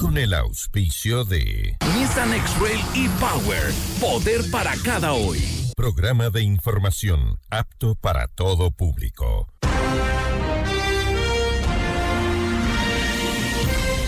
[0.00, 5.38] con el auspicio de Nissan X-Rail e-Power, poder para cada hoy.
[5.76, 9.46] Programa de información apto para todo público.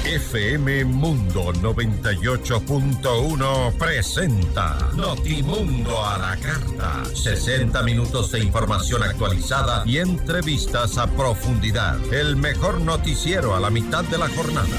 [0.06, 7.04] FM Mundo 98.1 presenta Notimundo a la carta.
[7.14, 11.98] 60 minutos de información actualizada y entrevistas a profundidad.
[12.12, 14.79] El mejor noticiero a la mitad de la jornada.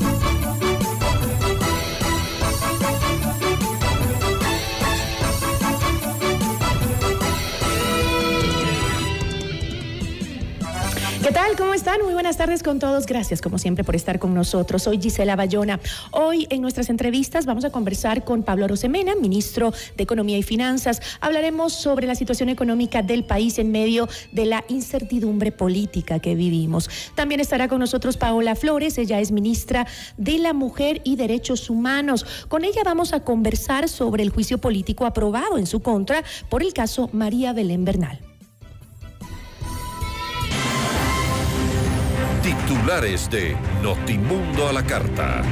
[11.31, 11.55] ¿Qué tal?
[11.55, 12.01] ¿Cómo están?
[12.03, 13.05] Muy buenas tardes con todos.
[13.05, 14.83] Gracias, como siempre, por estar con nosotros.
[14.83, 15.79] Soy Gisela Bayona.
[16.11, 21.01] Hoy en nuestras entrevistas vamos a conversar con Pablo Rosemena, ministro de Economía y Finanzas.
[21.21, 26.89] Hablaremos sobre la situación económica del país en medio de la incertidumbre política que vivimos.
[27.15, 28.97] También estará con nosotros Paola Flores.
[28.97, 29.87] Ella es ministra
[30.17, 32.25] de la Mujer y Derechos Humanos.
[32.49, 36.73] Con ella vamos a conversar sobre el juicio político aprobado en su contra por el
[36.73, 38.30] caso María Belén Bernal.
[42.85, 45.43] De Notimundo a la Carta.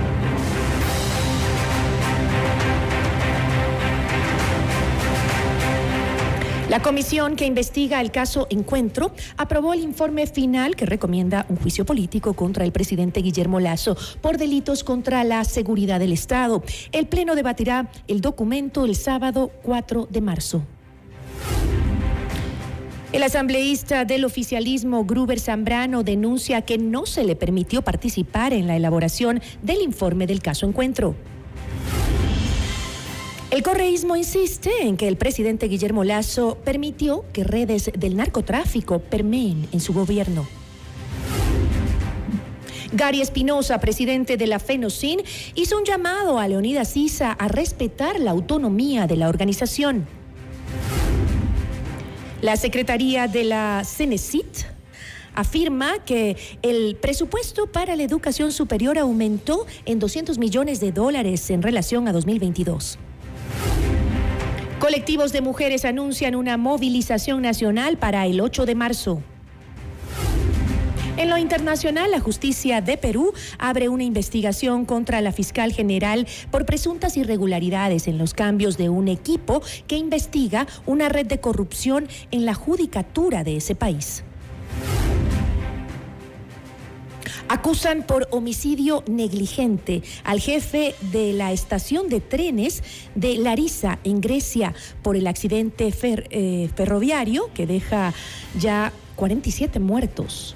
[6.69, 11.85] La comisión que investiga el caso Encuentro aprobó el informe final que recomienda un juicio
[11.85, 16.63] político contra el presidente Guillermo Lazo por delitos contra la seguridad del Estado.
[16.91, 20.63] El Pleno debatirá el documento el sábado 4 de marzo.
[23.11, 28.75] El asambleísta del oficialismo, Gruber Zambrano, denuncia que no se le permitió participar en la
[28.75, 31.15] elaboración del informe del caso Encuentro.
[33.49, 39.67] El correísmo insiste en que el presidente Guillermo Lazo permitió que redes del narcotráfico permeen
[39.71, 40.47] en su gobierno.
[42.91, 45.21] Gary Espinosa, presidente de la FENOCIN,
[45.55, 50.18] hizo un llamado a Leonidas Sisa a respetar la autonomía de la organización.
[52.41, 54.63] La Secretaría de la CENESIT
[55.35, 61.61] afirma que el presupuesto para la educación superior aumentó en 200 millones de dólares en
[61.61, 62.97] relación a 2022.
[64.79, 69.21] Colectivos de mujeres anuncian una movilización nacional para el 8 de marzo.
[71.17, 76.65] En lo internacional, la justicia de Perú abre una investigación contra la fiscal general por
[76.65, 82.45] presuntas irregularidades en los cambios de un equipo que investiga una red de corrupción en
[82.45, 84.23] la judicatura de ese país.
[87.51, 92.83] Acusan por homicidio negligente al jefe de la estación de trenes
[93.15, 95.91] de Larissa, en Grecia, por el accidente
[96.29, 98.13] eh, ferroviario que deja
[98.59, 100.55] ya 47 muertos.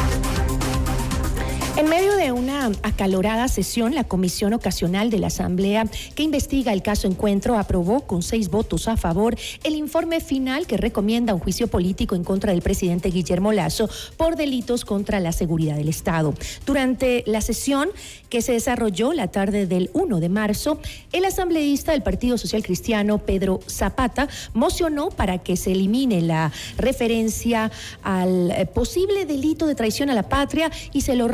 [1.77, 6.83] En medio de una acalorada sesión, la Comisión Ocasional de la Asamblea que investiga el
[6.83, 11.67] caso Encuentro aprobó con seis votos a favor el informe final que recomienda un juicio
[11.67, 16.33] político en contra del presidente Guillermo Lazo por delitos contra la seguridad del Estado.
[16.65, 17.89] Durante la sesión
[18.29, 20.79] que se desarrolló la tarde del 1 de marzo,
[21.13, 27.71] el asambleísta del Partido Social Cristiano, Pedro Zapata, mocionó para que se elimine la referencia
[28.03, 31.27] al eh, posible delito de traición a la patria y se lo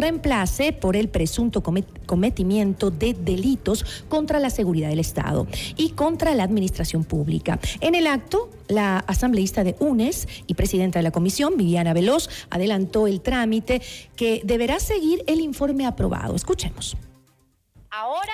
[0.80, 5.48] por el presunto cometimiento de delitos contra la seguridad del Estado
[5.78, 7.60] y contra la administración pública.
[7.80, 13.08] En el acto, la asambleísta de UNES y presidenta de la comisión, Viviana Veloz, adelantó
[13.08, 13.82] el trámite
[14.18, 16.36] que deberá seguir el informe aprobado.
[16.36, 16.98] Escuchemos.
[17.90, 18.34] Ahora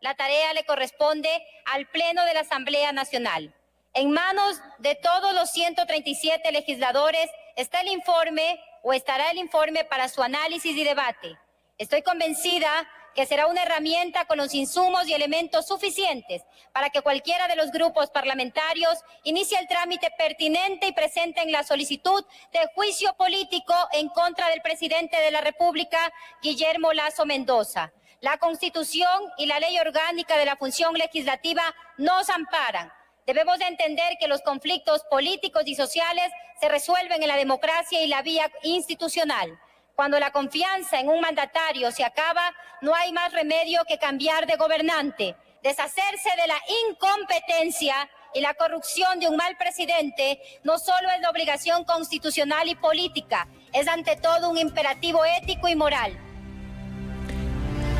[0.00, 1.28] la tarea le corresponde
[1.72, 3.52] al Pleno de la Asamblea Nacional.
[3.94, 10.08] En manos de todos los 137 legisladores está el informe o estará el informe para
[10.08, 11.36] su análisis y debate.
[11.82, 17.48] Estoy convencida que será una herramienta con los insumos y elementos suficientes para que cualquiera
[17.48, 23.74] de los grupos parlamentarios inicie el trámite pertinente y presenten la solicitud de juicio político
[23.94, 25.98] en contra del presidente de la República,
[26.40, 27.92] Guillermo Lazo Mendoza.
[28.20, 31.64] La Constitución y la Ley Orgánica de la Función Legislativa
[31.98, 32.92] nos amparan.
[33.26, 36.30] Debemos de entender que los conflictos políticos y sociales
[36.60, 39.58] se resuelven en la democracia y la vía institucional.
[40.02, 42.42] Cuando la confianza en un mandatario se acaba,
[42.80, 47.94] no hay más remedio que cambiar de gobernante, deshacerse de la incompetencia
[48.34, 53.46] y la corrupción de un mal presidente no solo es la obligación constitucional y política,
[53.72, 56.18] es ante todo un imperativo ético y moral.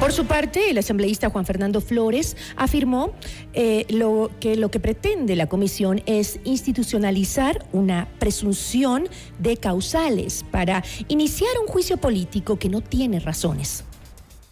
[0.03, 3.15] Por su parte, el asambleísta Juan Fernando Flores afirmó
[3.55, 9.05] eh, lo, que lo que pretende la comisión es institucionalizar una presunción
[9.39, 13.85] de causales para iniciar un juicio político que no tiene razones.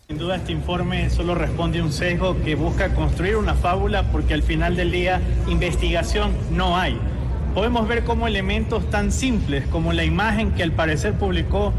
[0.08, 4.34] Sin duda este informe solo responde a un sesgo que busca construir una fábula porque
[4.34, 6.98] al final del día investigación no hay
[7.54, 11.72] podemos ver cómo elementos tan simples como la imagen que al parecer publicó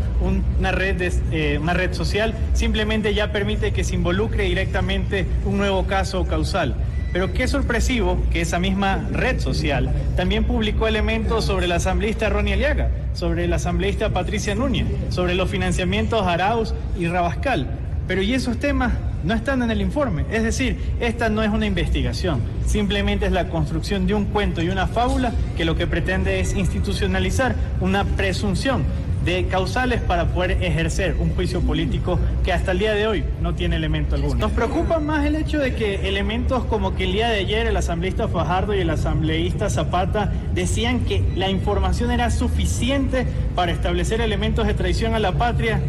[0.60, 1.02] una red,
[1.32, 6.76] eh, una red social simplemente ya permite que se involucre directamente un nuevo caso causal.
[7.14, 12.54] Pero qué sorpresivo que esa misma red social también publicó elementos sobre la asambleísta Ronnie
[12.54, 17.68] Aliaga, sobre la asambleísta Patricia Núñez, sobre los financiamientos Arauz y Rabascal.
[18.08, 18.94] Pero ¿y esos temas
[19.24, 20.26] no están en el informe.
[20.32, 24.70] Es decir, esta no es una investigación, simplemente es la construcción de un cuento y
[24.70, 28.84] una fábula que lo que pretende es institucionalizar una presunción
[29.26, 33.54] de causales para poder ejercer un juicio político que hasta el día de hoy no
[33.54, 34.36] tiene elemento alguno.
[34.36, 37.78] Nos preocupa más el hecho de que elementos como que el día de ayer el
[37.78, 44.66] asambleísta Fajardo y el asambleísta Zapata decían que la información era suficiente para establecer elementos
[44.66, 45.82] de traición a la patria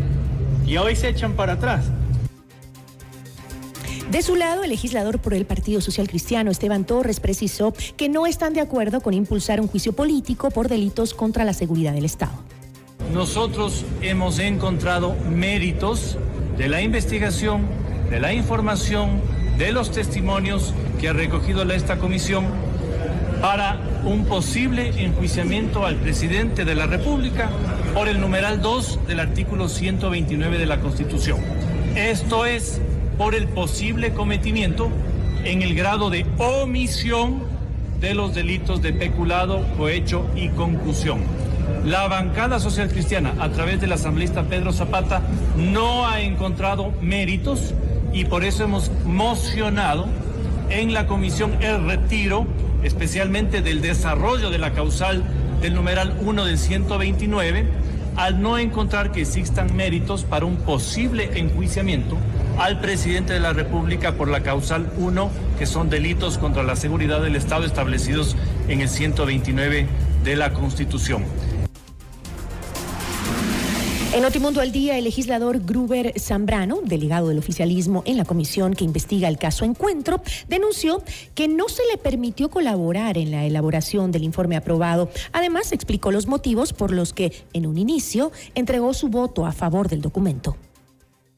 [0.67, 1.87] y hoy se echan para atrás.
[4.11, 8.27] De su lado, el legislador por el Partido Social Cristiano, Esteban Torres, precisó que no
[8.27, 12.35] están de acuerdo con impulsar un juicio político por delitos contra la seguridad del Estado.
[13.13, 16.17] Nosotros hemos encontrado méritos
[16.57, 17.67] de la investigación,
[18.09, 19.21] de la información,
[19.59, 22.47] de los testimonios que ha recogido esta comisión
[23.43, 27.51] para un posible enjuiciamiento al presidente de la República
[27.93, 31.39] por el numeral 2 del artículo 129 de la Constitución.
[31.95, 32.81] Esto es
[33.19, 34.89] por el posible cometimiento
[35.45, 37.43] en el grado de omisión
[38.01, 41.52] de los delitos de peculado, cohecho y concusión.
[41.85, 45.21] La bancada social cristiana, a través del asambleísta Pedro Zapata,
[45.57, 47.75] no ha encontrado méritos
[48.13, 50.07] y por eso hemos mocionado
[50.71, 52.47] en la comisión el retiro,
[52.85, 55.25] especialmente del desarrollo de la causal
[55.61, 57.67] del numeral 1 del 129,
[58.15, 62.17] al no encontrar que existan méritos para un posible enjuiciamiento
[62.59, 67.21] al presidente de la República por la causal 1, que son delitos contra la seguridad
[67.23, 68.37] del Estado establecidos
[68.69, 69.89] en el 129
[70.23, 71.25] de la Constitución.
[74.15, 78.85] En Notimundo al Día, el legislador Gruber Zambrano, delegado del oficialismo en la comisión que
[78.85, 81.03] investiga el caso Encuentro, denunció
[81.35, 85.11] que no se le permitió colaborar en la elaboración del informe aprobado.
[85.33, 89.89] Además, explicó los motivos por los que, en un inicio, entregó su voto a favor
[89.89, 90.59] del documento.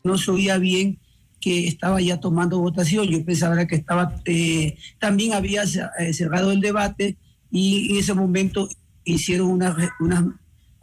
[0.03, 0.99] No se oía bien
[1.41, 3.07] que estaba ya tomando votación.
[3.07, 7.19] Yo pensaba que estaba, eh, también había eh, cerrado el debate
[7.53, 8.69] y en ese momento
[9.05, 9.77] hicieron unas,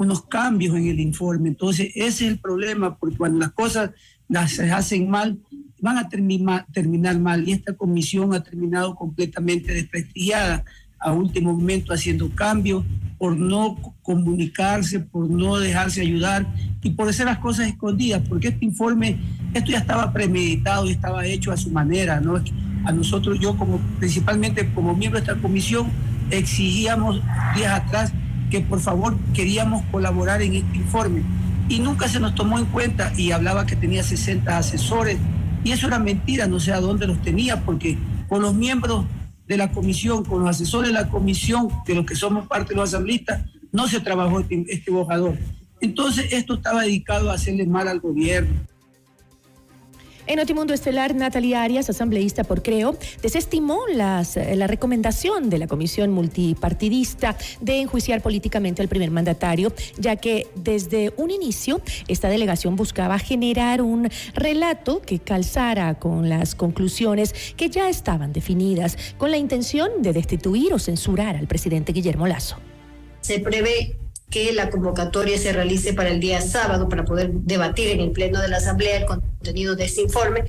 [0.02, 1.50] unos cambios en el informe.
[1.50, 3.92] Entonces, ese es el problema, porque cuando las cosas
[4.28, 5.40] las hacen mal,
[5.80, 7.48] van a terminar, terminar mal.
[7.48, 10.64] Y esta comisión ha terminado completamente desprestigiada
[11.00, 12.84] a último momento haciendo cambios,
[13.18, 16.48] por no comunicarse, por no dejarse ayudar
[16.82, 19.20] y por hacer las cosas escondidas, porque este informe,
[19.54, 22.42] esto ya estaba premeditado y estaba hecho a su manera, ¿no?
[22.84, 25.88] A nosotros, yo como principalmente como miembro de esta comisión,
[26.32, 27.22] exigíamos
[27.56, 28.14] días atrás
[28.52, 31.24] que por favor queríamos colaborar en este informe
[31.70, 35.18] y nunca se nos tomó en cuenta y hablaba que tenía 60 asesores
[35.64, 39.06] y eso era mentira, no sé a dónde los tenía, porque con los miembros
[39.48, 42.76] de la comisión, con los asesores de la comisión, de los que somos parte de
[42.76, 45.38] los asambleístas, no se trabajó este, este borrador.
[45.80, 48.54] Entonces, esto estaba dedicado a hacerle mal al gobierno.
[50.28, 55.68] En Notimundo Estelar, Natalia Arias, asambleísta por Creo, desestimó las, eh, la recomendación de la
[55.68, 62.76] comisión multipartidista de enjuiciar políticamente al primer mandatario, ya que desde un inicio esta delegación
[62.76, 69.38] buscaba generar un relato que calzara con las conclusiones que ya estaban definidas, con la
[69.38, 72.58] intención de destituir o censurar al presidente Guillermo Lazo.
[73.22, 74.01] Se prevé
[74.32, 78.42] que la convocatoria se realice para el día sábado para poder debatir en el Pleno
[78.42, 80.46] de la Asamblea el contenido de este informe,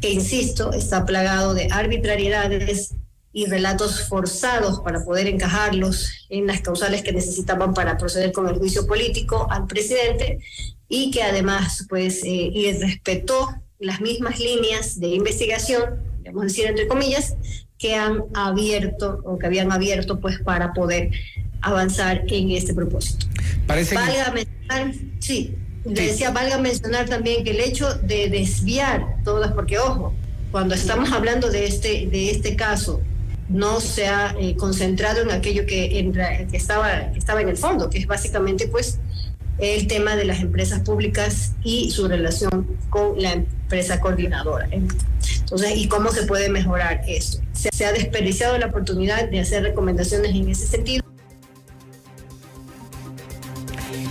[0.00, 2.94] que insisto, está plagado de arbitrariedades
[3.32, 8.56] y relatos forzados para poder encajarlos en las causales que necesitaban para proceder con el
[8.56, 10.40] juicio político al presidente
[10.88, 17.36] y que además pues eh, respetó las mismas líneas de investigación, a decir entre comillas,
[17.78, 21.10] que han abierto o que habían abierto pues para poder
[21.62, 23.26] avanzar en este propósito.
[23.66, 29.52] Parece valga mencionar, sí, le decía, valga mencionar también que el hecho de desviar todas,
[29.52, 30.14] porque ojo,
[30.50, 33.00] cuando estamos hablando de este, de este caso,
[33.48, 37.56] no se ha eh, concentrado en aquello que, en, que, estaba, que estaba en el
[37.56, 38.98] fondo, que es básicamente pues
[39.58, 44.68] el tema de las empresas públicas y su relación con la empresa coordinadora.
[44.70, 47.42] Entonces, ¿y cómo se puede mejorar esto?
[47.52, 51.04] Se, ha desperdiciado la oportunidad de hacer recomendaciones en ese sentido.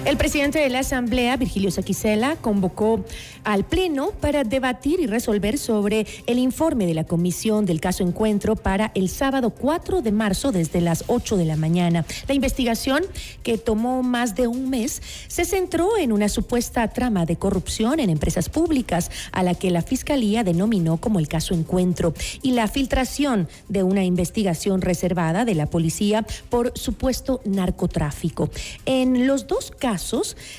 [0.09, 3.05] El presidente de la Asamblea, Virgilio Saquicela, convocó
[3.43, 8.55] al Pleno para debatir y resolver sobre el informe de la Comisión del caso Encuentro
[8.55, 12.07] para el sábado 4 de marzo desde las 8 de la mañana.
[12.27, 13.03] La investigación,
[13.43, 18.09] que tomó más de un mes, se centró en una supuesta trama de corrupción en
[18.09, 23.47] empresas públicas a la que la Fiscalía denominó como el caso Encuentro y la filtración
[23.67, 28.49] de una investigación reservada de la policía por supuesto narcotráfico.
[28.87, 29.98] En los dos casos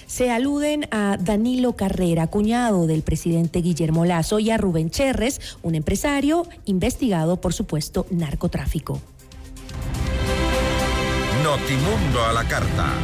[0.06, 5.75] se aluden a Danilo Carrera, cuñado del presidente Guillermo Lazo y a Rubén Cherres, un
[5.75, 9.00] empresario investigado por supuesto narcotráfico.
[11.42, 12.94] Notimundo a la carta.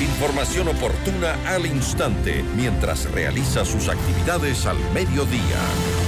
[0.00, 6.05] Información oportuna al instante mientras realiza sus actividades al mediodía.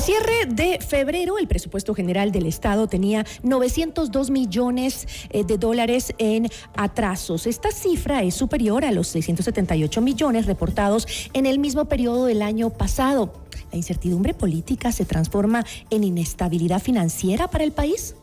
[0.00, 6.48] Cierre de febrero, el presupuesto general del Estado tenía 902 millones eh, de dólares en
[6.74, 7.46] atrasos.
[7.46, 12.70] Esta cifra es superior a los 678 millones reportados en el mismo periodo del año
[12.70, 13.32] pasado.
[13.70, 18.14] ¿La incertidumbre política se transforma en inestabilidad financiera para el país?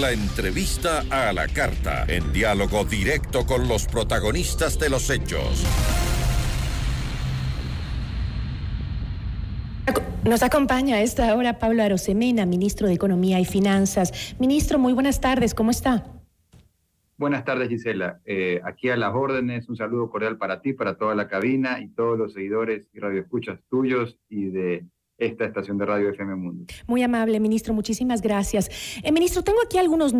[0.00, 5.64] La entrevista a la carta, en diálogo directo con los protagonistas de los hechos.
[10.26, 14.34] Nos acompaña a esta hora Pablo Arosemena, ministro de Economía y Finanzas.
[14.40, 16.06] Ministro, muy buenas tardes, ¿cómo está?
[17.18, 18.22] Buenas tardes, Gisela.
[18.24, 21.88] Eh, aquí a las órdenes, un saludo cordial para ti, para toda la cabina y
[21.88, 24.86] todos los seguidores y radioescuchas tuyos y de
[25.18, 26.64] esta estación de radio FM Mundo.
[26.86, 28.70] Muy amable, ministro, muchísimas gracias.
[29.02, 30.12] Eh, ministro, tengo aquí algunos,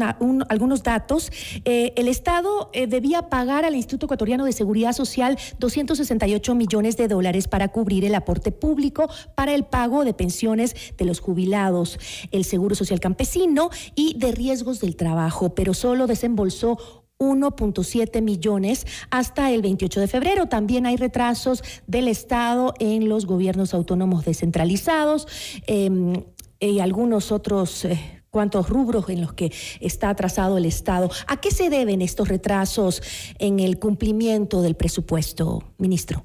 [0.48, 1.32] algunos datos.
[1.64, 7.08] Eh, el Estado eh, debía pagar al Instituto Ecuatoriano de Seguridad Social 268 millones de
[7.08, 11.98] dólares para cubrir el aporte público para el pago de pensiones de los jubilados,
[12.30, 19.50] el Seguro Social Campesino y de riesgos del trabajo, pero solo desembolsó 1.7 millones hasta
[19.50, 20.46] el 28 de febrero.
[20.46, 25.26] También hay retrasos del Estado en los gobiernos autónomos descentralizados
[25.66, 26.24] em,
[26.60, 27.84] y algunos otros...
[27.84, 31.08] Eh, cuantos rubros en los que está atrasado el Estado.
[31.28, 33.00] ¿A qué se deben estos retrasos
[33.38, 36.24] en el cumplimiento del presupuesto, ministro?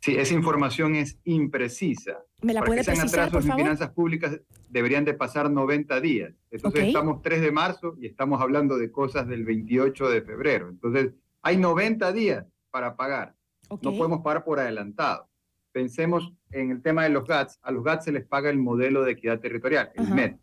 [0.00, 2.24] Sí, esa información es imprecisa.
[2.46, 6.32] ¿Me la puede precisar, atrasos en finanzas públicas deberían de pasar 90 días.
[6.52, 10.68] Entonces estamos 3 de marzo y estamos hablando de cosas del 28 de febrero.
[10.68, 11.10] Entonces
[11.42, 13.34] hay 90 días para pagar.
[13.68, 15.28] No podemos pagar por adelantado.
[15.72, 17.58] Pensemos en el tema de los GATS.
[17.62, 20.36] A los GATS se les paga el modelo de equidad territorial, el MED.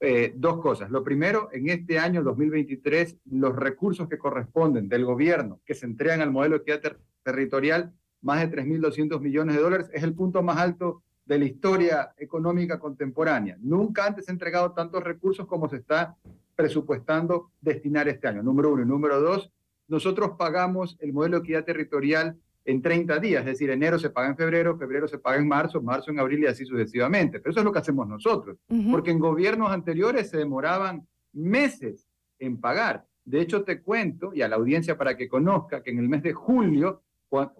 [0.00, 0.90] Eh, dos cosas.
[0.90, 6.20] Lo primero, en este año 2023, los recursos que corresponden del gobierno que se entregan
[6.20, 7.92] al modelo de equidad territorial
[8.22, 12.78] más de 3.200 millones de dólares, es el punto más alto de la historia económica
[12.78, 13.56] contemporánea.
[13.60, 16.16] Nunca antes se han entregado tantos recursos como se está
[16.54, 18.82] presupuestando destinar este año, número uno.
[18.82, 19.50] Y número dos,
[19.88, 24.28] nosotros pagamos el modelo de equidad territorial en 30 días, es decir, enero se paga
[24.28, 27.38] en febrero, febrero se paga en marzo, marzo en abril y así sucesivamente.
[27.38, 28.56] Pero eso es lo que hacemos nosotros,
[28.90, 33.06] porque en gobiernos anteriores se demoraban meses en pagar.
[33.22, 36.22] De hecho, te cuento, y a la audiencia para que conozca, que en el mes
[36.22, 37.02] de julio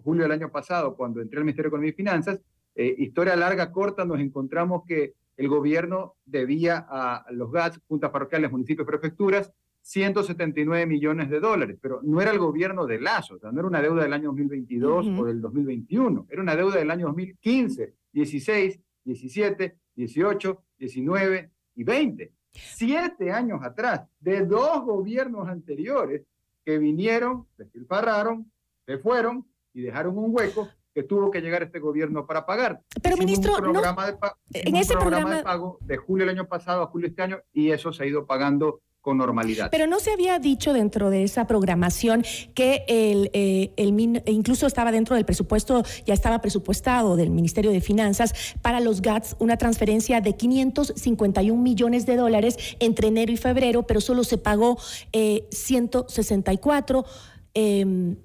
[0.03, 2.39] julio del año pasado, cuando entré al Ministerio de Economía y Finanzas,
[2.75, 8.51] eh, historia larga, corta, nos encontramos que el gobierno debía a los GATS, juntas parroquiales,
[8.51, 9.51] municipios, prefecturas,
[9.81, 13.67] 179 millones de dólares, pero no era el gobierno de Lazo, o sea, no era
[13.67, 18.79] una deuda del año 2022 o del 2021, era una deuda del año 2015, 16,
[19.03, 22.31] 17, 18, 19 y 20.
[22.51, 26.23] Siete años atrás, de dos gobiernos anteriores
[26.63, 28.51] que vinieron, despilfarraron,
[28.87, 32.81] se fueron y dejaron un hueco que tuvo que llegar este gobierno para pagar.
[33.03, 34.17] Pero ministro, programa de
[34.53, 37.71] en ese programa de pago de julio del año pasado a julio este año y
[37.71, 39.69] eso se ha ido pagando con normalidad.
[39.71, 42.23] Pero no se había dicho dentro de esa programación
[42.55, 43.89] que el, eh, el,
[44.25, 49.35] incluso estaba dentro del presupuesto, ya estaba presupuestado del Ministerio de Finanzas para los GATS
[49.39, 54.77] una transferencia de 551 millones de dólares entre enero y febrero, pero solo se pagó
[55.11, 57.05] eh, 164
[57.53, 58.15] em,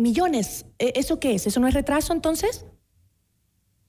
[0.00, 0.66] millones.
[0.78, 1.46] ¿E, ¿Eso qué es?
[1.46, 2.66] ¿Eso no es retraso entonces?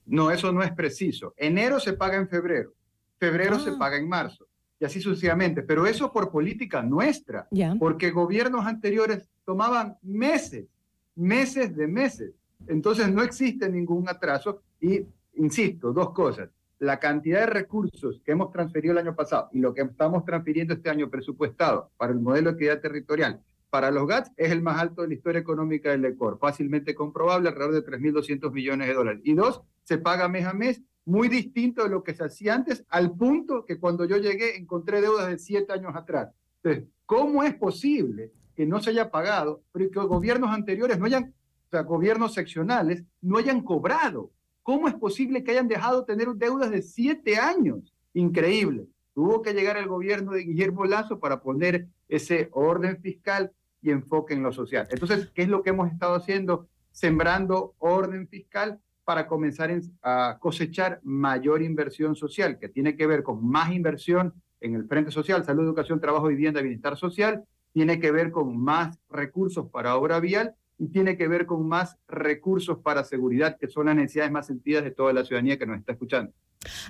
[0.04, 1.34] No, eso no es preciso.
[1.36, 2.74] Enero se paga en febrero,
[3.18, 3.76] febrero se ah.
[3.78, 4.46] paga en marzo
[4.78, 5.62] y así sucesivamente.
[5.62, 10.66] Pero eso por política nuestra, porque gobiernos anteriores tomaban meses,
[11.14, 12.32] meses de meses.
[12.66, 16.50] Entonces no existe ningún atraso y, insisto, dos cosas.
[16.78, 20.74] La cantidad de recursos que hemos transferido el año pasado y lo que estamos transfiriendo
[20.74, 23.40] este año presupuestado para el modelo de equidad territorial
[23.72, 27.48] para los GATS es el más alto de la historia económica del ECOR, fácilmente comprobable,
[27.48, 29.22] alrededor de 3.200 millones de dólares.
[29.24, 32.84] Y dos, se paga mes a mes muy distinto de lo que se hacía antes,
[32.90, 36.34] al punto que cuando yo llegué encontré deudas de siete años atrás.
[36.62, 41.32] Entonces, ¿cómo es posible que no se haya pagado, pero que gobiernos anteriores no hayan,
[41.68, 44.32] o sea, gobiernos seccionales, no hayan cobrado?
[44.62, 47.94] ¿Cómo es posible que hayan dejado de tener deudas de siete años?
[48.12, 48.86] Increíble.
[49.14, 53.50] Tuvo que llegar el gobierno de Guillermo Lazo para poner ese orden fiscal
[53.82, 54.86] y enfoque en lo social.
[54.90, 56.68] Entonces, ¿qué es lo que hemos estado haciendo?
[56.92, 59.70] Sembrando orden fiscal para comenzar
[60.02, 65.10] a cosechar mayor inversión social, que tiene que ver con más inversión en el frente
[65.10, 70.20] social, salud, educación, trabajo, vivienda, bienestar social, tiene que ver con más recursos para obra
[70.20, 74.46] vial y tiene que ver con más recursos para seguridad, que son las necesidades más
[74.46, 76.32] sentidas de toda la ciudadanía que nos está escuchando.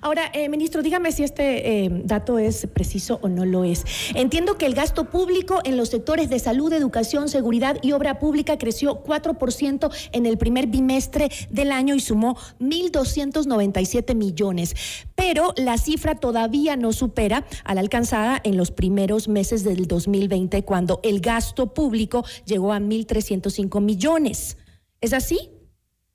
[0.00, 3.84] Ahora, eh, ministro, dígame si este eh, dato es preciso o no lo es.
[4.14, 8.58] Entiendo que el gasto público en los sectores de salud, educación, seguridad y obra pública
[8.58, 14.74] creció 4% en el primer bimestre del año y sumó 1.297 millones.
[15.14, 20.64] Pero la cifra todavía no supera a la alcanzada en los primeros meses del 2020,
[20.64, 24.58] cuando el gasto público llegó a 1.305 millones.
[25.00, 25.50] ¿Es así?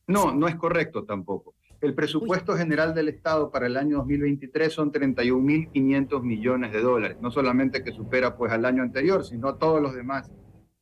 [0.07, 1.56] No, no es correcto tampoco.
[1.79, 7.29] El presupuesto general del Estado para el año 2023 son 31.500 millones de dólares, no
[7.29, 10.31] solamente que supera pues al año anterior, sino todos los demás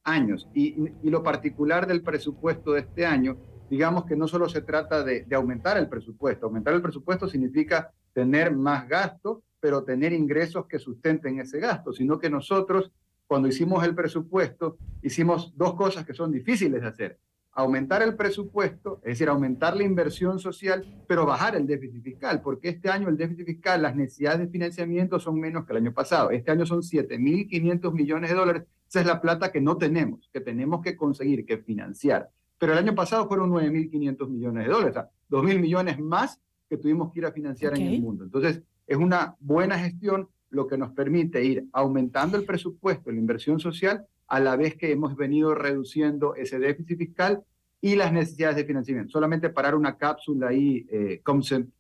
[0.05, 0.47] años.
[0.53, 3.37] Y, lo particular del presupuesto de este año,
[3.69, 7.91] digamos que no solo se trata de, de aumentar el presupuesto, aumentar el presupuesto significa
[8.13, 12.93] tener más gasto, pero tener ingresos que sustenten ese gasto, sino que nosotros,
[13.27, 17.19] cuando hicimos el presupuesto, hicimos dos cosas que son difíciles de hacer
[17.55, 22.67] aumentar el presupuesto, es decir, aumentar la inversión social, pero bajar el déficit fiscal, porque
[22.67, 26.31] este año el déficit fiscal, las necesidades de financiamiento son menos que el año pasado.
[26.31, 28.63] Este año son 7.500 millones de dólares.
[28.89, 32.29] Esa es la plata que no tenemos, que tenemos que conseguir, que financiar.
[32.57, 36.77] Pero el año pasado fueron 9.500 millones de dólares, o sea, 2.000 millones más que
[36.77, 38.25] tuvimos que ir a financiar en el mundo.
[38.25, 43.59] Entonces, es una buena gestión lo que nos permite ir aumentando el presupuesto, la inversión
[43.59, 47.43] social, a la vez que hemos venido reduciendo ese déficit fiscal
[47.81, 49.11] y las necesidades de financiamiento.
[49.11, 51.21] Solamente parar una cápsula ahí eh,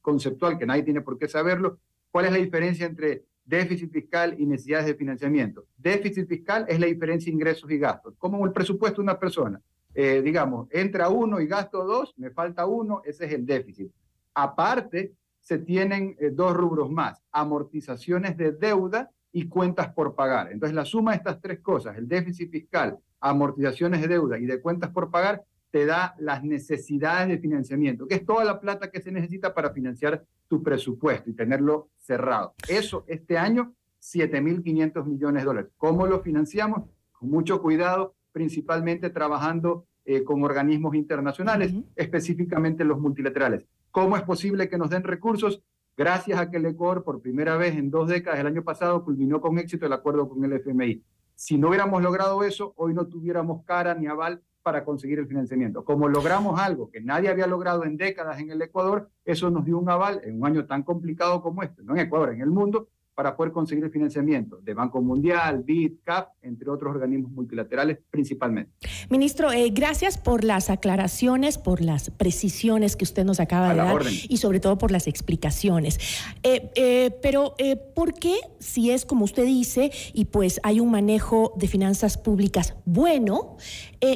[0.01, 1.79] conceptual que nadie tiene por qué saberlo.
[2.11, 5.65] ¿Cuál es la diferencia entre déficit fiscal y necesidades de financiamiento?
[5.77, 8.13] Déficit fiscal es la diferencia ingresos y gastos.
[8.17, 9.59] Como el presupuesto de una persona.
[9.93, 13.89] Eh, digamos, entra uno y gasto dos, me falta uno, ese es el déficit.
[14.33, 20.49] Aparte, se tienen eh, dos rubros más, amortizaciones de deuda y cuentas por pagar.
[20.49, 24.61] Entonces, la suma de estas tres cosas, el déficit fiscal, amortizaciones de deuda y de
[24.61, 29.01] cuentas por pagar, te da las necesidades de financiamiento, que es toda la plata que
[29.01, 32.53] se necesita para financiar tu presupuesto y tenerlo cerrado.
[32.69, 35.71] Eso este año, 7.500 millones de dólares.
[35.75, 36.83] ¿Cómo lo financiamos?
[37.11, 43.65] Con mucho cuidado, principalmente trabajando eh, con organismos internacionales, específicamente los multilaterales.
[43.91, 45.61] ¿Cómo es posible que nos den recursos?
[45.97, 49.41] Gracias a que el Ecuador por primera vez en dos décadas el año pasado culminó
[49.41, 51.03] con éxito el acuerdo con el FMI.
[51.35, 55.85] Si no hubiéramos logrado eso, hoy no tuviéramos cara ni aval para conseguir el financiamiento.
[55.85, 59.77] Como logramos algo que nadie había logrado en décadas en el Ecuador, eso nos dio
[59.77, 62.89] un aval en un año tan complicado como este, no en Ecuador, en el mundo,
[63.15, 68.73] para poder conseguir el financiamiento de Banco Mundial, BID, CAP, entre otros organismos multilaterales principalmente.
[69.09, 74.01] Ministro, eh, gracias por las aclaraciones, por las precisiones que usted nos acaba de dar
[74.27, 75.97] y sobre todo por las explicaciones.
[76.43, 77.55] Eh, eh, pero,
[77.95, 82.75] ¿por qué, si es como usted dice y pues hay un manejo de finanzas públicas
[82.85, 83.55] bueno,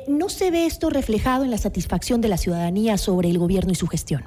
[0.08, 3.76] no se ve esto reflejado en la satisfacción de la ciudadanía sobre el gobierno y
[3.76, 4.24] su gestión?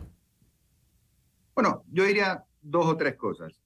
[1.55, 3.61] Bueno, yo diría dos o tres cosas.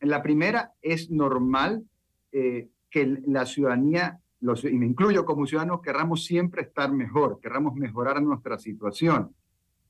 [0.00, 1.84] La primera, es normal
[2.32, 8.22] eh, que la ciudadanía, y me incluyo como ciudadano, querramos siempre estar mejor, querramos mejorar
[8.22, 9.34] nuestra situación.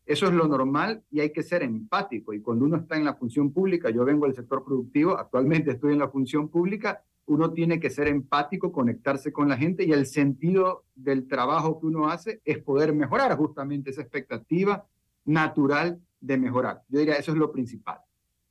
[0.06, 2.32] Eso es lo normal y hay que ser empático.
[2.32, 5.92] Y cuando uno está en la función pública, yo vengo del sector productivo, actualmente estoy
[5.92, 10.06] en la función pública, uno tiene que ser empático, conectarse con la gente y el
[10.06, 14.84] sentido del trabajo que uno hace es poder mejorar justamente esa expectativa
[15.24, 16.82] natural de mejorar.
[16.88, 18.00] Yo diría, eso es lo principal,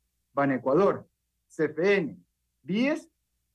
[0.52, 1.08] Ecuador,
[1.48, 2.18] CFN,
[2.64, 3.10] 10,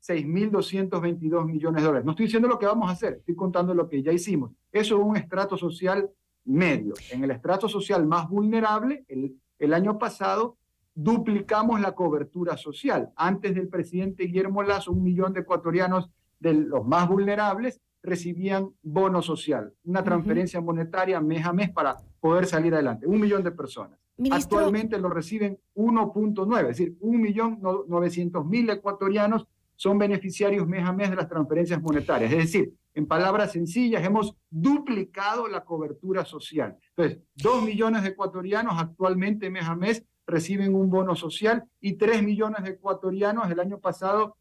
[0.05, 2.05] 6.222 millones de dólares.
[2.05, 4.51] No estoy diciendo lo que vamos a hacer, estoy contando lo que ya hicimos.
[4.73, 6.11] Eso es un estrato social
[6.45, 6.95] medio.
[7.11, 10.57] En el estrato social más vulnerable, el, el año pasado
[10.95, 13.13] duplicamos la cobertura social.
[13.17, 19.23] Antes del presidente Guillermo Lazo, un millón de ecuatorianos de los más vulnerables recibían bono
[19.23, 23.07] social, una transferencia monetaria mes a mes para poder salir adelante.
[23.07, 23.99] Un millón de personas.
[24.31, 30.93] Actualmente lo reciben 1.9, es decir, un millón novecientos mil ecuatorianos son beneficiarios mes a
[30.93, 32.31] mes de las transferencias monetarias.
[32.33, 36.77] Es decir, en palabras sencillas, hemos duplicado la cobertura social.
[36.91, 42.23] Entonces, dos millones de ecuatorianos actualmente mes a mes reciben un bono social y 3
[42.23, 44.37] millones de ecuatorianos el año pasado,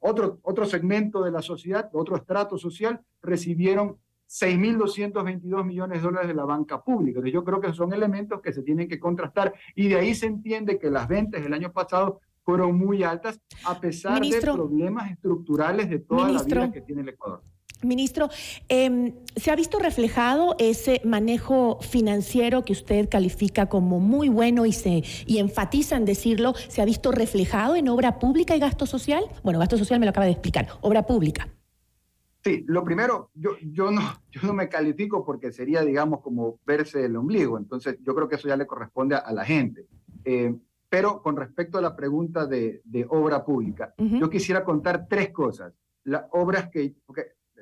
[0.00, 6.34] otro, otro segmento de la sociedad, otro estrato social, recibieron 6.222 millones de dólares de
[6.34, 7.18] la banca pública.
[7.18, 10.26] Entonces yo creo que son elementos que se tienen que contrastar y de ahí se
[10.26, 15.88] entiende que las ventas del año pasado fueron muy altas a pesar de problemas estructurales
[15.90, 17.42] de toda la vida que tiene el Ecuador.
[17.82, 18.30] Ministro,
[18.68, 24.72] em, ¿se ha visto reflejado ese manejo financiero que usted califica como muy bueno y,
[24.72, 26.54] se, y enfatiza en decirlo?
[26.68, 29.24] ¿Se ha visto reflejado en obra pública y gasto social?
[29.42, 31.48] Bueno, gasto social me lo acaba de explicar, obra pública.
[32.42, 37.04] Sí, lo primero, yo, yo, no, yo no me califico porque sería, digamos, como verse
[37.04, 39.86] el ombligo, entonces yo creo que eso ya le corresponde a, la gente.
[40.24, 40.54] Eh,
[40.88, 45.74] pero con respecto a la pregunta de, de obra pública, yo quisiera contar tres cosas.
[46.04, 46.94] Las obras que,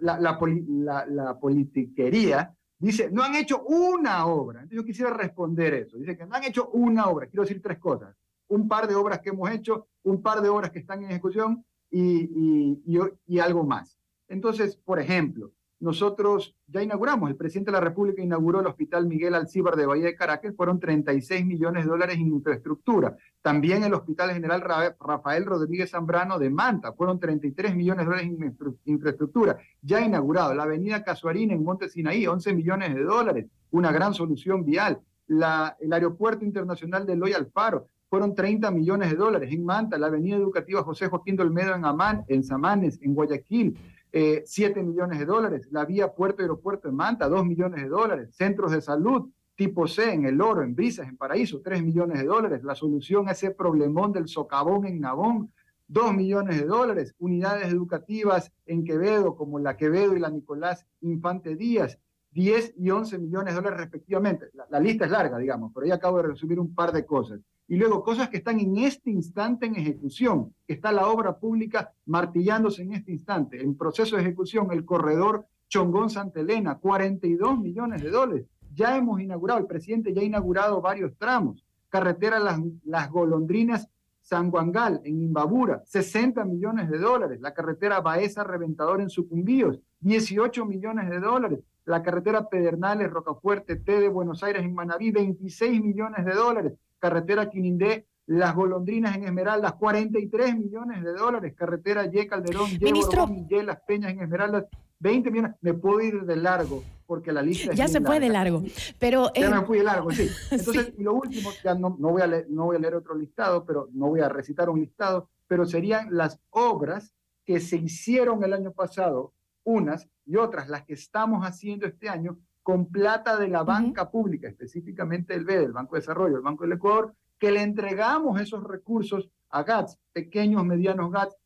[0.00, 4.60] la, la, politiquería dice, no han hecho una obra.
[4.60, 5.96] Entonces yo quisiera responder eso.
[5.96, 7.26] Dice que no han hecho una obra.
[7.26, 8.14] Quiero decir tres cosas.
[8.48, 11.64] Un par de obras que hemos hecho, un par de obras que están en ejecución
[11.90, 13.98] y, y, y algo más.
[14.28, 19.34] Entonces, por ejemplo, nosotros ya inauguramos, el presidente de la República inauguró el Hospital Miguel
[19.34, 23.16] Alcíbar de Bahía de Caracas, fueron 36 millones de dólares en infraestructura.
[23.42, 24.62] También el Hospital General
[24.98, 28.56] Rafael Rodríguez Zambrano de Manta, fueron 33 millones de dólares en
[28.86, 29.58] infraestructura.
[29.82, 34.64] Ya inaugurado, la avenida Casuarina en Monte Sinaí, 11 millones de dólares, una gran solución
[34.64, 35.00] vial.
[35.28, 40.36] El Aeropuerto Internacional de Loy Alfaro, fueron 30 millones de dólares en Manta, la avenida
[40.36, 43.76] educativa José Joaquín Dolmedo en Amán, en Samanes, en Guayaquil,
[44.14, 48.70] 7 eh, millones de dólares, la vía puerto-aeropuerto en Manta, 2 millones de dólares, centros
[48.70, 52.62] de salud tipo C en El Oro, en Brisas, en Paraíso, 3 millones de dólares,
[52.64, 55.52] la solución a ese problemón del socavón en Nabón,
[55.88, 61.56] 2 millones de dólares, unidades educativas en Quevedo, como la Quevedo y la Nicolás Infante
[61.56, 61.98] Díaz,
[62.32, 64.46] 10 y 11 millones de dólares respectivamente.
[64.70, 67.40] La, lista es larga, digamos, pero ya acabo de resumir un par de cosas.
[67.66, 72.82] Y luego cosas que están en este instante en ejecución, está la obra pública martillándose
[72.82, 78.46] en este instante, en proceso de ejecución, el corredor Chongón-Santa Elena, 42 millones de dólares.
[78.74, 81.64] Ya hemos inaugurado, el presidente ya ha inaugurado varios tramos.
[81.88, 83.88] Carretera Las, las Golondrinas
[84.24, 87.40] San Guangal, en Imbabura, 60 millones de dólares.
[87.42, 91.60] La carretera Baeza Reventador en Sucumbíos, 18 millones de dólares.
[91.84, 96.72] La carretera Pedernales, Rocafuerte, T de Buenos Aires en Manaví, 26 millones de dólares.
[97.04, 101.52] Carretera Quinindé, Las Golondrinas en Esmeraldas, 43 millones de dólares.
[101.54, 104.64] Carretera Ye Calderón, Ye Las Peñas en Esmeraldas,
[105.00, 105.54] 20 millones.
[105.60, 108.62] Me puedo ir de largo porque la lista ya se fue de largo.
[108.98, 110.30] Pero, ya me fui de largo, sí.
[110.50, 113.14] Entonces, y lo último, ya no, no, voy a leer, no voy a leer otro
[113.14, 117.14] listado, pero no voy a recitar un listado, pero serían las obras
[117.44, 122.38] que se hicieron el año pasado, unas y otras, las que estamos haciendo este año,
[122.64, 126.64] con plata de la banca pública, específicamente el BED, el Banco de Desarrollo, el Banco
[126.64, 131.36] del Ecuador, que le entregamos esos recursos a GATS, pequeños, medianos GATS,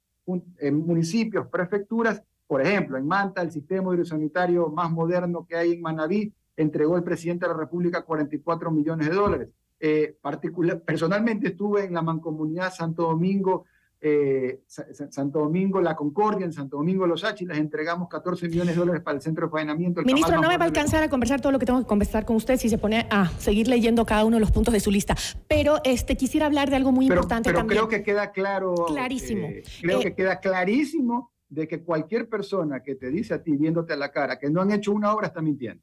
[0.59, 5.83] en municipios, prefecturas, por ejemplo, en Manta, el sistema hidrosanitario más moderno que hay en
[5.83, 9.49] Manabí, entregó el presidente de la República 44 millones de dólares.
[9.81, 13.65] Eh, particular, personalmente estuve en la mancomunidad Santo Domingo,
[14.01, 19.03] eh, Santo Domingo La Concordia, en Santo Domingo Los Áchilas, entregamos 14 millones de dólares
[19.03, 20.03] para el centro de faenamiento.
[20.03, 22.37] Ministro, no me va a alcanzar a conversar todo lo que tengo que conversar con
[22.37, 25.17] usted si se pone a seguir leyendo cada uno de los puntos de su lista,
[25.49, 27.79] pero este, quisiera hablar de algo muy importante pero también.
[27.79, 28.75] creo que queda claro.
[28.87, 29.49] Clarísimo.
[29.49, 33.95] Eh, creo que queda clarísimo de que cualquier persona que te dice a ti, viéndote
[33.95, 35.83] a la cara, que no han hecho una obra, está mintiendo.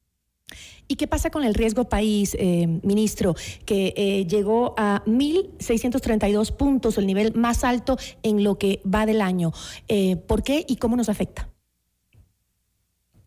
[0.87, 6.97] ¿Y qué pasa con el riesgo país, eh, ministro, que eh, llegó a 1.632 puntos,
[6.97, 9.51] el nivel más alto en lo que va del año?
[9.87, 11.49] Eh, ¿Por qué y cómo nos afecta?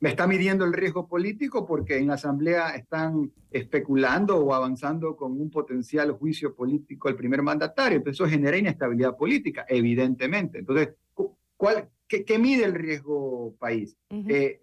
[0.01, 5.33] Me está midiendo el riesgo político porque en la Asamblea están especulando o avanzando con
[5.33, 7.99] un potencial juicio político al primer mandatario.
[7.99, 10.59] Entonces eso genera inestabilidad política, evidentemente.
[10.59, 10.91] Entonces,
[11.57, 13.97] ¿cuál, ¿Qué, mide el riesgo país?
[14.11, 14.61] Eh,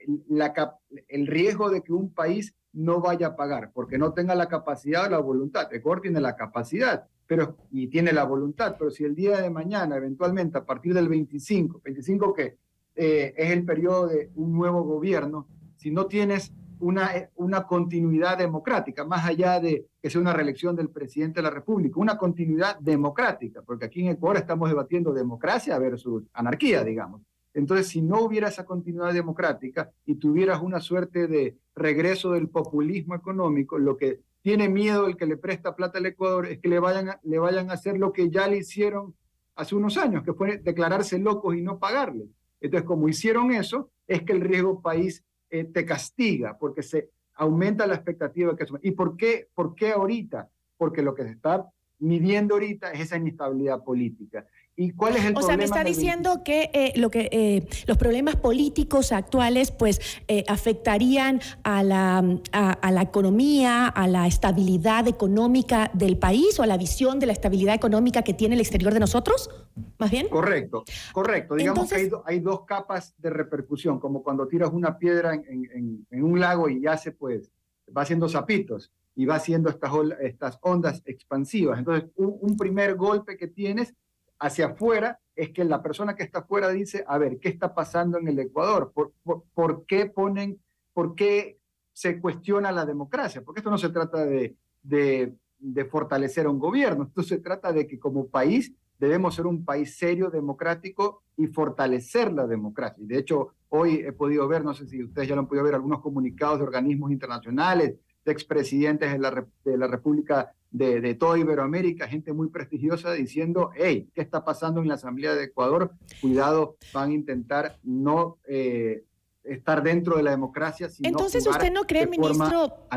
[1.07, 5.05] el riesgo de que un país no vaya a pagar porque no tenga la capacidad
[5.05, 5.71] o la voluntad.
[5.73, 9.97] Ecuador tiene la capacidad pero, y tiene la voluntad, pero si el día de mañana,
[9.97, 12.57] eventualmente a partir del 25, 25 que
[12.95, 19.05] eh, es el periodo de un nuevo gobierno, si no tienes una, una continuidad democrática,
[19.05, 23.61] más allá de que sea una reelección del presidente de la República, una continuidad democrática,
[23.63, 27.21] porque aquí en Ecuador estamos debatiendo democracia versus anarquía, digamos.
[27.55, 33.15] Entonces, si no hubiera esa continuidad democrática y tuvieras una suerte de regreso del populismo
[33.15, 36.79] económico, lo que tiene miedo el que le presta plata al Ecuador es que le
[36.79, 39.15] vayan a, le vayan a hacer lo que ya le hicieron
[39.55, 42.27] hace unos años, que fue declararse locos y no pagarle.
[42.59, 47.87] Entonces, como hicieron eso, es que el riesgo país eh, te castiga, porque se aumenta
[47.87, 50.49] la expectativa que ¿Y por qué, por qué ahorita?
[50.77, 51.65] Porque lo que se está
[51.99, 54.45] midiendo ahorita es esa inestabilidad política.
[54.77, 57.97] ¿Y cuál es el o sea, me está diciendo que, eh, lo que eh, los
[57.97, 62.17] problemas políticos actuales pues eh, afectarían a la,
[62.51, 67.31] a, la economía, a la estabilidad económica del país o a la visión de la
[67.31, 69.49] estabilidad económica que tiene el exterior de nosotros,
[69.97, 70.27] más bien.
[70.27, 70.83] Correcto,
[71.13, 71.55] correcto.
[71.55, 76.67] Digamos que hay, dos capas de repercusión, como cuando tiras una piedra en, un lago
[76.67, 77.49] y ya se pues
[77.95, 81.79] va haciendo zapitos y va haciendo estas, estas ondas expansivas.
[81.79, 83.93] Entonces, un primer golpe que tienes
[84.39, 88.17] hacia afuera es que la persona que está afuera dice, a ver, ¿qué está pasando
[88.17, 88.93] en el Ecuador?
[88.93, 90.59] ¿Por, qué ponen,
[90.93, 91.59] por qué
[91.91, 93.41] se cuestiona la democracia?
[93.43, 97.85] Porque esto no se trata de, de, fortalecer a un gobierno, esto se trata de
[97.85, 103.03] que como país debemos ser un país serio, democrático y fortalecer la democracia.
[103.05, 105.75] De hecho, hoy he podido ver, no sé si ustedes ya lo han podido ver,
[105.75, 111.39] algunos comunicados de organismos internacionales, de expresidentes de la, de la República de, de, toda
[111.39, 115.91] Iberoamérica, gente muy prestigiosa diciendo, hey, ¿qué está pasando en la Asamblea de Ecuador?
[116.19, 119.05] Cuidado, van a intentar no eh,
[119.45, 120.89] estar dentro de la democracia.
[120.89, 122.87] Sino Entonces, ¿usted no cree, ministro,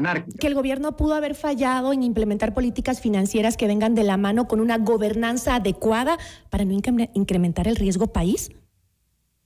[0.41, 4.49] que el gobierno pudo haber fallado en implementar políticas financieras que vengan de la mano
[4.49, 6.19] con una gobernanza adecuada
[6.51, 6.73] para no
[7.15, 8.51] incrementar el riesgo país?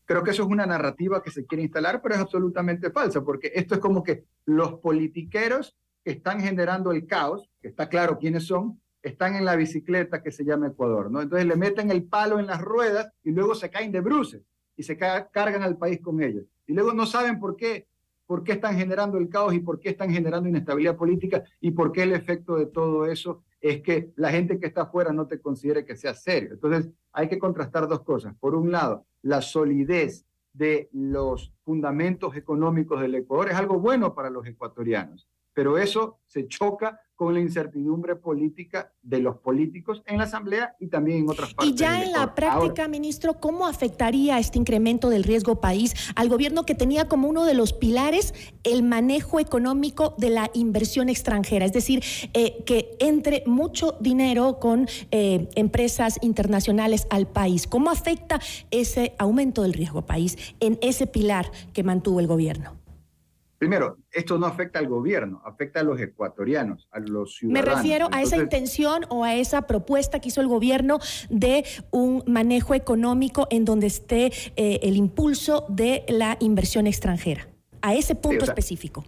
[0.07, 3.53] Creo que eso es una narrativa que se quiere instalar, pero es absolutamente falsa, porque
[3.55, 8.47] esto es como que los politiqueros que están generando el caos, que está claro quiénes
[8.47, 11.23] son, están en la bicicleta que se llama Ecuador, ¿no?
[11.23, 14.43] Entonces le meten el palo en las ruedas y luego se caen de bruces
[14.77, 16.45] y se cargan al país con ellos.
[16.67, 17.87] Y luego no saben por qué,
[18.27, 21.93] por qué están generando el caos y por qué están generando inestabilidad política y por
[21.93, 25.41] qué el efecto de todo eso es que la gente que está afuera no te
[25.41, 26.51] considere que sea serio.
[26.55, 28.35] Entonces, hay que contrastar dos cosas.
[28.41, 34.31] Por un lado, la solidez de los fundamentos económicos del Ecuador es algo bueno para
[34.31, 40.25] los ecuatorianos, pero eso se choca con la incertidumbre política de los políticos en la
[40.25, 41.73] Asamblea y también en otras partes.
[41.73, 46.65] Y ya en la práctica, ministro, ¿cómo afectaría este incremento del riesgo país al gobierno
[46.65, 48.35] que tenía como uno de los pilares
[48.65, 51.65] el manejo económico de la inversión extranjera?
[51.65, 52.03] Es decir,
[52.35, 57.69] eh, que entre mucho dinero con eh, empresas internacionales al país.
[57.69, 58.41] ¿Cómo afecta
[58.73, 62.82] ese aumento del riesgo país en ese pilar que mantuvo el gobierno?
[63.63, 67.71] Primero, esto no afecta al gobierno, afecta a los ecuatorianos, a los ciudadanos.
[67.71, 70.99] Me refiero a esa intención o a esa propuesta que hizo el gobierno
[71.31, 77.47] de un manejo económico en donde esté eh, el impulso de la inversión extranjera,
[77.83, 79.05] a ese punto específico.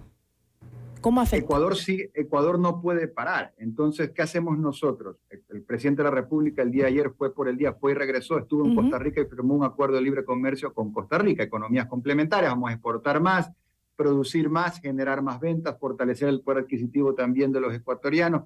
[1.00, 1.46] ¿Cómo afecta?
[1.46, 3.54] Ecuador, sí, Ecuador no puede parar.
[3.58, 5.16] Entonces, ¿qué hacemos nosotros?
[5.48, 7.94] El, presidente de la República el día de ayer fue por el día, fue y
[7.96, 11.42] regresó, estuvo en Costa Rica y firmó un acuerdo de libre comercio con Costa Rica,
[11.42, 13.50] economías complementarias, vamos a exportar más,
[13.96, 18.42] producir más, generar más ventas, fortalecer el poder adquisitivo también de los ecuatorianos,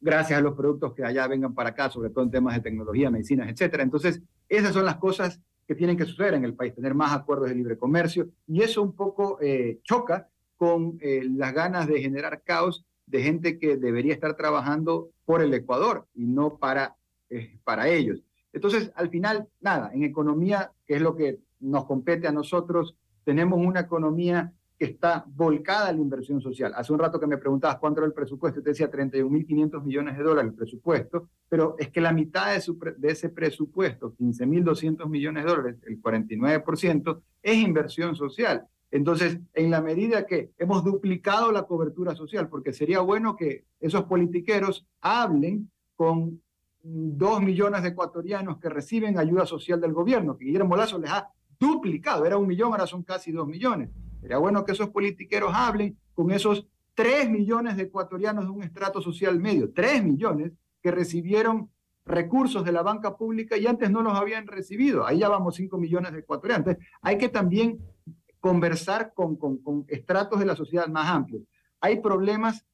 [0.00, 3.10] gracias a los productos que allá vengan para acá, sobre todo en temas de tecnología,
[3.10, 3.82] medicinas, etcétera.
[3.82, 7.48] Entonces, esas son las cosas que tienen que suceder en el país, tener más acuerdos
[7.48, 12.42] de libre comercio, y eso un poco eh, choca con eh, las ganas de generar
[12.42, 16.96] caos de gente que debería estar trabajando por el Ecuador y no para,
[17.28, 18.22] eh, para ellos.
[18.52, 22.96] Entonces, al final, nada, en economía, que es lo que nos compete a nosotros,
[23.30, 26.72] tenemos una economía que está volcada a la inversión social.
[26.74, 30.24] Hace un rato que me preguntabas cuánto era el presupuesto, te decía 31.500 millones de
[30.24, 35.48] dólares el presupuesto, pero es que la mitad de, de ese presupuesto, 15.200 millones de
[35.48, 38.66] dólares, el 49%, es inversión social.
[38.90, 44.02] Entonces, en la medida que hemos duplicado la cobertura social, porque sería bueno que esos
[44.06, 46.42] politiqueros hablen con
[46.82, 51.30] dos millones de ecuatorianos que reciben ayuda social del gobierno, que Guillermo Lazo les ha
[51.60, 53.90] duplicado, era un millón, ahora son casi dos millones.
[54.20, 59.00] Sería bueno que esos politiqueros hablen con esos tres millones de ecuatorianos de un estrato
[59.00, 61.70] social medio, tres millones que recibieron
[62.04, 65.06] recursos de la banca pública y antes no los habían recibido.
[65.06, 66.66] Ahí ya vamos cinco millones de ecuatorianos.
[66.66, 67.78] Entonces, hay que también
[68.40, 71.42] conversar con, con, con estratos de la sociedad más amplios.
[71.80, 72.66] Hay problemas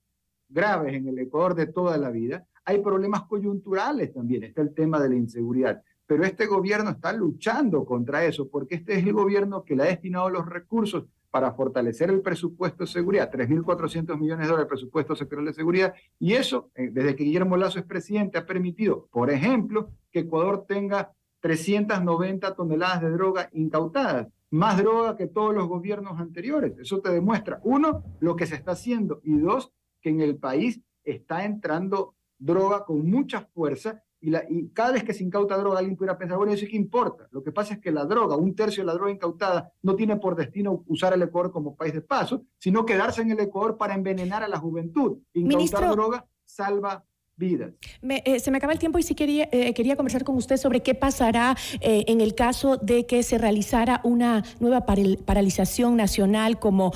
[0.49, 5.01] graves en el Ecuador de toda la vida, hay problemas coyunturales también, está el tema
[5.01, 5.83] de la inseguridad.
[6.07, 9.87] Pero este gobierno está luchando contra eso, porque este es el gobierno que le ha
[9.87, 15.15] destinado los recursos para fortalecer el presupuesto de seguridad, 3.400 millones de dólares de presupuesto
[15.15, 19.31] sectorial de seguridad, y eso, eh, desde que Guillermo Lazo es presidente, ha permitido, por
[19.31, 26.19] ejemplo, que Ecuador tenga 390 toneladas de droga incautadas, más droga que todos los gobiernos
[26.19, 26.79] anteriores.
[26.79, 30.81] Eso te demuestra, uno, lo que se está haciendo, y dos, que en el país
[31.05, 34.03] está entrando droga con mucha fuerza
[34.49, 37.29] y, cada vez que se incauta droga, alguien pudiera pensar, bueno, ¿eso qué importa?
[37.31, 40.17] Lo que pasa es que la droga, un tercio de la droga incautada, no tiene
[40.17, 43.95] por destino usar el Ecuador como país de paso, sino quedarse en el Ecuador para
[43.95, 45.19] envenenar a la juventud.
[45.33, 47.05] Incautar droga salva
[47.37, 47.73] vidas.
[48.03, 50.83] Eh, se me acaba el tiempo y sí quería, eh, quería conversar con usted sobre
[50.83, 56.93] qué pasará eh, en el caso de que se realizara una nueva paralización nacional, como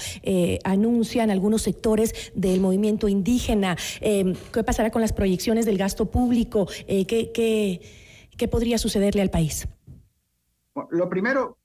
[0.65, 3.77] anuncian algunos sectores del movimiento indígena.
[4.01, 6.67] ¿Qué pasará con las proyecciones del gasto público?
[6.87, 7.31] ¿qué,
[8.37, 9.69] qué, podría sucederle al país?
[10.91, 11.59] lo primero,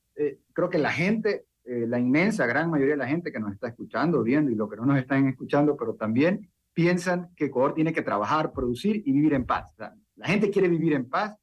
[0.54, 4.24] creo que la gente, la inmensa gran mayoría de la gente que nos está escuchando,
[4.24, 8.04] viendo y lo que no nos están escuchando, pero también piensan que Ecuador tiene que
[8.04, 9.74] trabajar, producir y vivir en paz.
[10.16, 11.36] la gente quiere vivir en paz,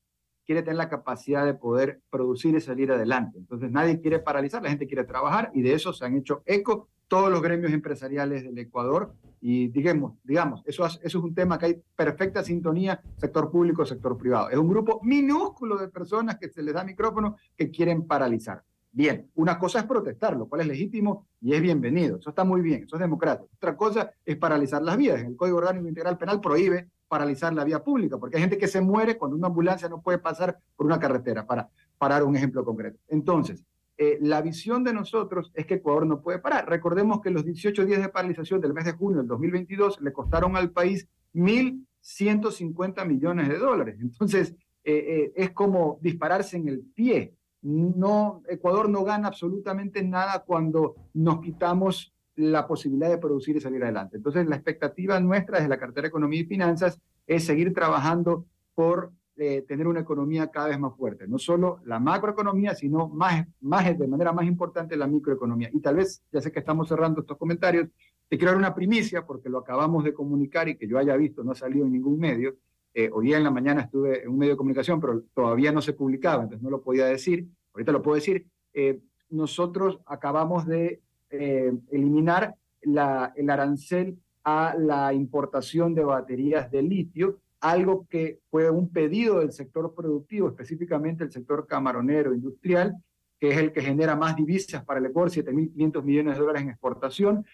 [0.45, 3.39] quiere tener la capacidad de poder producir y salir adelante.
[3.39, 6.89] Entonces nadie quiere paralizar, la gente quiere trabajar y de eso se han hecho eco
[7.09, 11.67] todos los gremios empresariales del Ecuador y digamos, digamos eso, eso es un tema que
[11.67, 14.51] hay perfecta sintonía sector público, sector privado.
[14.51, 18.63] Es un grupo minúsculo de personas que se les da micrófono que quieren paralizar.
[18.95, 22.19] Bien, una cosa es protestar, lo cual es legítimo y es bienvenido.
[22.19, 23.49] Eso está muy bien, eso es democrático.
[23.57, 25.19] Otra cosa es paralizar las vías.
[25.23, 28.83] El Código Orgánico Integral Penal prohíbe paralizar la vía pública, porque hay gente que se
[28.83, 32.99] muere cuando una ambulancia no puede pasar por una carretera, para parar un ejemplo concreto.
[33.09, 33.65] Entonces,
[33.97, 36.69] eh, la visión de nosotros es que Ecuador no puede parar.
[36.69, 40.55] Recordemos que los 18 días de paralización del mes de junio del 2022 le costaron
[40.55, 43.97] al país 1.150 millones de dólares.
[44.01, 44.55] Entonces,
[44.85, 50.97] eh, eh, es como dispararse en el pie no, Ecuador no gana absolutamente nada cuando
[51.15, 54.17] nos quitamos la posibilidad de producir y salir adelante.
[54.17, 59.65] Entonces, la expectativa nuestra desde la cartera Economía y Finanzas es seguir trabajando por eh,
[59.67, 61.27] tener una economía cada vez más fuerte.
[61.27, 65.71] No solo la macroeconomía, sino más, más, de manera más importante la microeconomía.
[65.73, 67.89] Y tal vez, ya sé que estamos cerrando estos comentarios,
[68.29, 71.45] Te quiero dar una primicia porque lo acabamos de comunicar y que yo haya visto,
[71.45, 72.57] no ha salido en ningún medio.
[72.95, 75.95] Eh, hoy en la mañana estuve en un medio de comunicación, pero todavía no se
[75.95, 77.47] publicaba, entonces no lo podía decir.
[77.73, 78.47] Ahorita lo puedo decir.
[78.75, 87.39] Eh, nosotros acabamos de eh, eliminar el arancel a la importación de baterías de litio,
[87.61, 92.97] algo que fue un pedido del sector productivo, específicamente el sector camaronero industrial,
[93.39, 96.69] que es el que genera más divisas para el Ecuador, 7.500 millones de dólares en
[96.71, 97.47] exportación.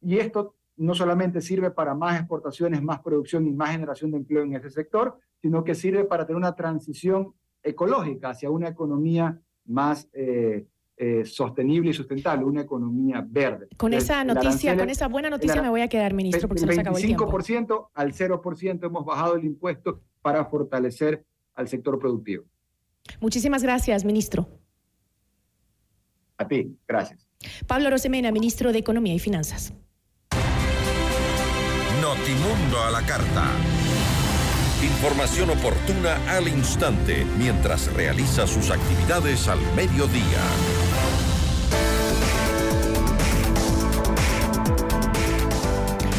[0.00, 4.42] Y esto no solamente sirve para más exportaciones, más producción y más generación de empleo
[4.42, 10.08] en ese sector, sino que sirve para tener una transición ecológica hacia una economía más
[10.14, 10.66] eh,
[10.96, 13.68] eh, sostenible y sustentable, una economía verde.
[13.76, 16.78] Con esa noticia, con esa buena noticia me voy a quedar, ministro, porque se nos
[16.78, 17.30] acabó el tiempo.
[17.30, 22.44] 25% al 0% hemos bajado el impuesto para fortalecer al sector productivo.
[23.20, 24.48] Muchísimas gracias, ministro.
[26.38, 27.28] A ti, gracias.
[27.66, 29.74] Pablo Rosemena, ministro de Economía y Finanzas.
[32.10, 33.52] Notimundo a la carta.
[34.82, 40.42] Información oportuna al instante mientras realiza sus actividades al mediodía.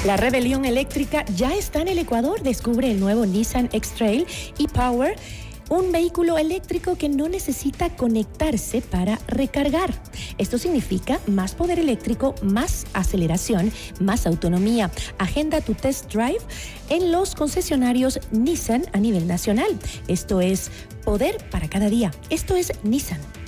[0.05, 2.41] La rebelión eléctrica ya está en el Ecuador.
[2.41, 4.25] Descubre el nuevo Nissan X-Trail
[4.59, 5.17] e-Power
[5.71, 9.93] un vehículo eléctrico que no necesita conectarse para recargar.
[10.37, 14.91] Esto significa más poder eléctrico, más aceleración, más autonomía.
[15.17, 16.41] Agenda tu test drive
[16.89, 19.79] en los concesionarios Nissan a nivel nacional.
[20.09, 20.69] Esto es
[21.05, 22.11] poder para cada día.
[22.29, 23.40] Esto es Nissan.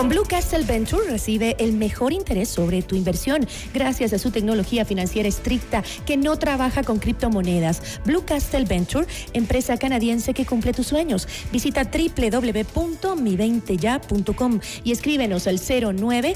[0.00, 4.86] Con Blue Castle Venture recibe el mejor interés sobre tu inversión gracias a su tecnología
[4.86, 8.00] financiera estricta que no trabaja con criptomonedas.
[8.06, 11.28] Blue Castle Venture, empresa canadiense que cumple tus sueños.
[11.52, 16.34] Visita www.mi20ya.com y escríbenos al 0999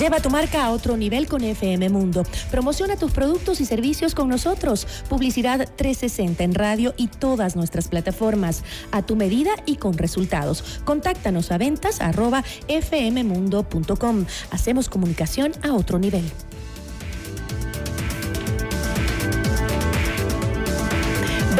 [0.00, 2.22] Lleva tu marca a otro nivel con FM Mundo.
[2.50, 4.86] Promociona tus productos y servicios con nosotros.
[5.10, 8.64] Publicidad 360 en radio y todas nuestras plataformas.
[8.92, 10.80] A tu medida y con resultados.
[10.86, 12.00] Contáctanos a ventas.
[14.50, 16.24] Hacemos comunicación a otro nivel.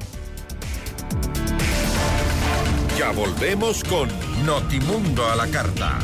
[3.00, 4.10] Ya volvemos con
[4.44, 6.00] Notimundo a la carta.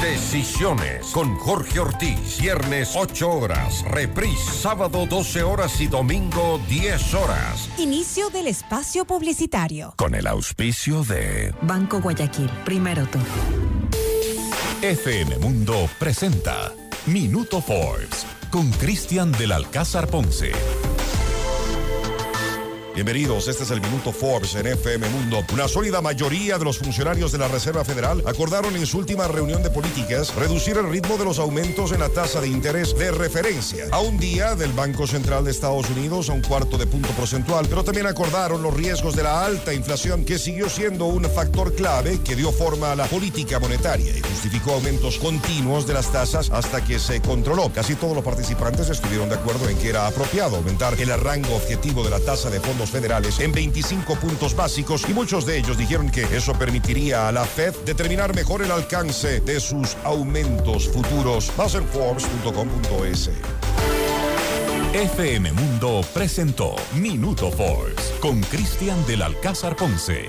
[0.00, 2.38] Decisiones con Jorge Ortiz.
[2.40, 3.82] Viernes 8 horas.
[3.90, 7.68] Reprise sábado 12 horas y domingo 10 horas.
[7.78, 9.94] Inicio del espacio publicitario.
[9.96, 12.48] Con el auspicio de Banco Guayaquil.
[12.64, 13.18] Primero tú.
[14.82, 16.70] FM Mundo presenta
[17.06, 20.52] Minuto Forbes con Cristian del Alcázar Ponce.
[22.94, 25.42] Bienvenidos, este es el Minuto Forbes en FM Mundo.
[25.54, 29.62] Una sólida mayoría de los funcionarios de la Reserva Federal acordaron en su última reunión
[29.62, 33.86] de políticas reducir el ritmo de los aumentos en la tasa de interés de referencia
[33.92, 37.66] a un día del Banco Central de Estados Unidos a un cuarto de punto porcentual,
[37.66, 42.20] pero también acordaron los riesgos de la alta inflación que siguió siendo un factor clave
[42.22, 46.84] que dio forma a la política monetaria y justificó aumentos continuos de las tasas hasta
[46.84, 47.72] que se controló.
[47.72, 52.04] Casi todos los participantes estuvieron de acuerdo en que era apropiado aumentar el rango objetivo
[52.04, 52.60] de la tasa de
[52.90, 57.44] federales en 25 puntos básicos y muchos de ellos dijeron que eso permitiría a la
[57.44, 61.52] Fed determinar mejor el alcance de sus aumentos futuros.
[61.56, 63.30] Más en Forbes.com.es.
[64.94, 70.28] FM Mundo presentó Minuto Forbes con Cristian del Alcázar Ponce.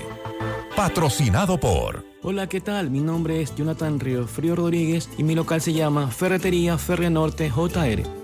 [0.74, 2.04] Patrocinado por...
[2.22, 2.90] Hola, ¿qué tal?
[2.90, 7.50] Mi nombre es Jonathan Río Frío Rodríguez y mi local se llama Ferretería Ferre Norte
[7.50, 8.23] JR.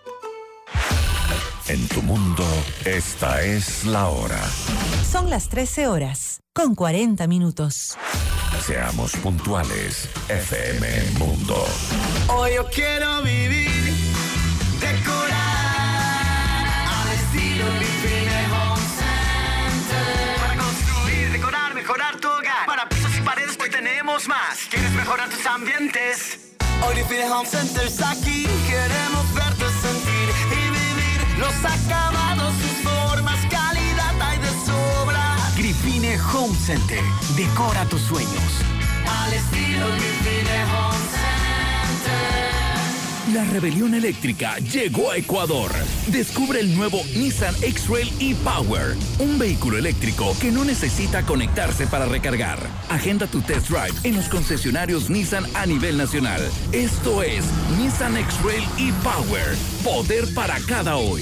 [1.67, 2.43] En tu mundo,
[2.85, 4.41] esta es la hora.
[5.09, 7.97] Son las 13 horas, con 40 minutos.
[8.65, 10.09] Seamos puntuales.
[10.27, 10.87] FM
[11.19, 11.65] Mundo.
[12.27, 13.93] Hoy yo quiero vivir,
[14.79, 15.31] decorar
[16.87, 20.37] al estilo Grifine Home Center.
[20.41, 22.65] Para construir, decorar, mejorar tu hogar.
[22.65, 24.59] Para pisos y paredes, hoy tenemos más.
[24.69, 26.39] ¿Quieres mejorar tus ambientes?
[26.85, 28.47] Hoy Grifine Home Center está aquí.
[28.67, 29.40] Queremos vivir
[31.41, 35.37] los acabados, sus formas, calidad hay de sobra.
[35.57, 37.03] Grifine Home Center.
[37.35, 38.51] Decora tus sueños.
[39.23, 42.60] Al estilo Grifine Home Center.
[43.33, 45.71] La rebelión eléctrica llegó a Ecuador.
[46.07, 52.59] Descubre el nuevo Nissan X-Trail e-Power, un vehículo eléctrico que no necesita conectarse para recargar.
[52.89, 56.41] Agenda tu test drive en los concesionarios Nissan a nivel nacional.
[56.73, 57.45] Esto es
[57.77, 61.21] Nissan X-Trail e-Power, poder para cada hoy.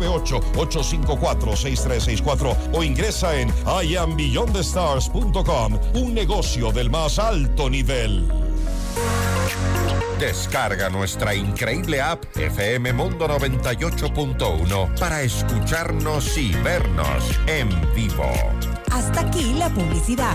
[0.00, 3.52] 098-854-6364 o ingresa en
[3.84, 5.78] iambeyondthestars.com.
[5.94, 8.26] Un negocio del más alto nivel.
[10.18, 18.30] Descarga nuestra increíble app FM Mundo 98.1 para escucharnos y vernos en vivo.
[18.90, 20.34] Hasta aquí la publicidad.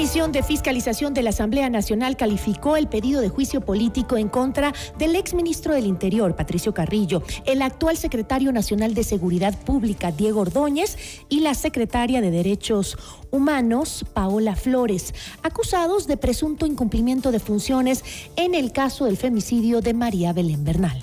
[0.00, 4.72] Comisión de Fiscalización de la Asamblea Nacional calificó el pedido de juicio político en contra
[4.96, 10.96] del exministro del Interior, Patricio Carrillo, el actual secretario nacional de Seguridad Pública, Diego Ordóñez,
[11.28, 12.96] y la secretaria de Derechos
[13.30, 18.02] Humanos, Paola Flores, acusados de presunto incumplimiento de funciones
[18.36, 20.98] en el caso del femicidio de María Belén Bernal.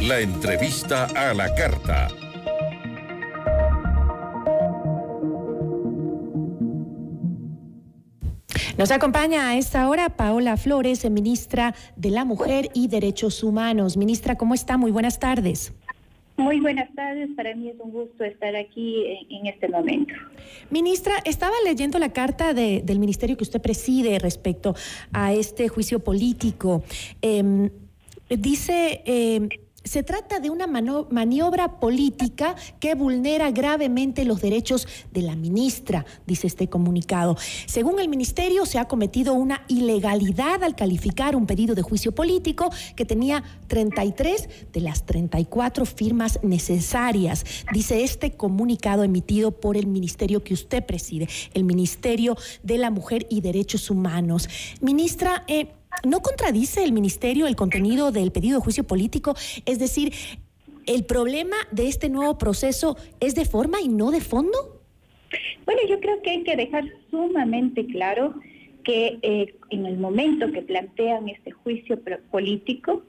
[0.00, 2.08] La entrevista a la carta.
[8.76, 13.96] Nos acompaña a esta hora Paola Flores, ministra de la Mujer y Derechos Humanos.
[13.96, 14.76] Ministra, ¿cómo está?
[14.76, 15.72] Muy buenas tardes.
[16.36, 20.12] Muy buenas tardes, para mí es un gusto estar aquí en, este momento.
[20.70, 24.74] Ministra, estaba leyendo la carta de- del ministerio que usted preside respecto
[25.12, 26.82] a este juicio político.
[27.22, 27.70] Em,
[28.28, 29.48] dice, em,
[29.84, 36.46] se trata de una maniobra política que vulnera gravemente los derechos de la ministra, dice
[36.46, 37.36] este comunicado.
[37.66, 42.70] Según el ministerio, se ha cometido una ilegalidad al calificar un pedido de juicio político
[42.96, 50.42] que tenía 33 de las 34 firmas necesarias, dice este comunicado emitido por el ministerio
[50.42, 54.48] que usted preside, el Ministerio de la Mujer y Derechos Humanos.
[54.80, 55.68] Ministra, eh,
[56.04, 59.34] ¿no contradice el ministerio el contenido del pedido de juicio político?
[59.66, 60.12] Es decir,
[60.86, 64.80] ¿el problema de este nuevo proceso es de forma y no de fondo?
[65.64, 68.34] Bueno, yo creo que hay que dejar sumamente claro
[68.84, 71.98] que eh, en el momento que plantean este juicio
[72.30, 73.02] político,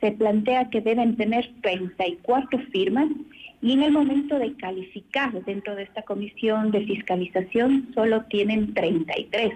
[0.00, 3.08] se plantea que deben tener 34 firmas
[3.60, 9.52] y en el momento de calificar dentro de esta comisión de fiscalización solo tienen 33.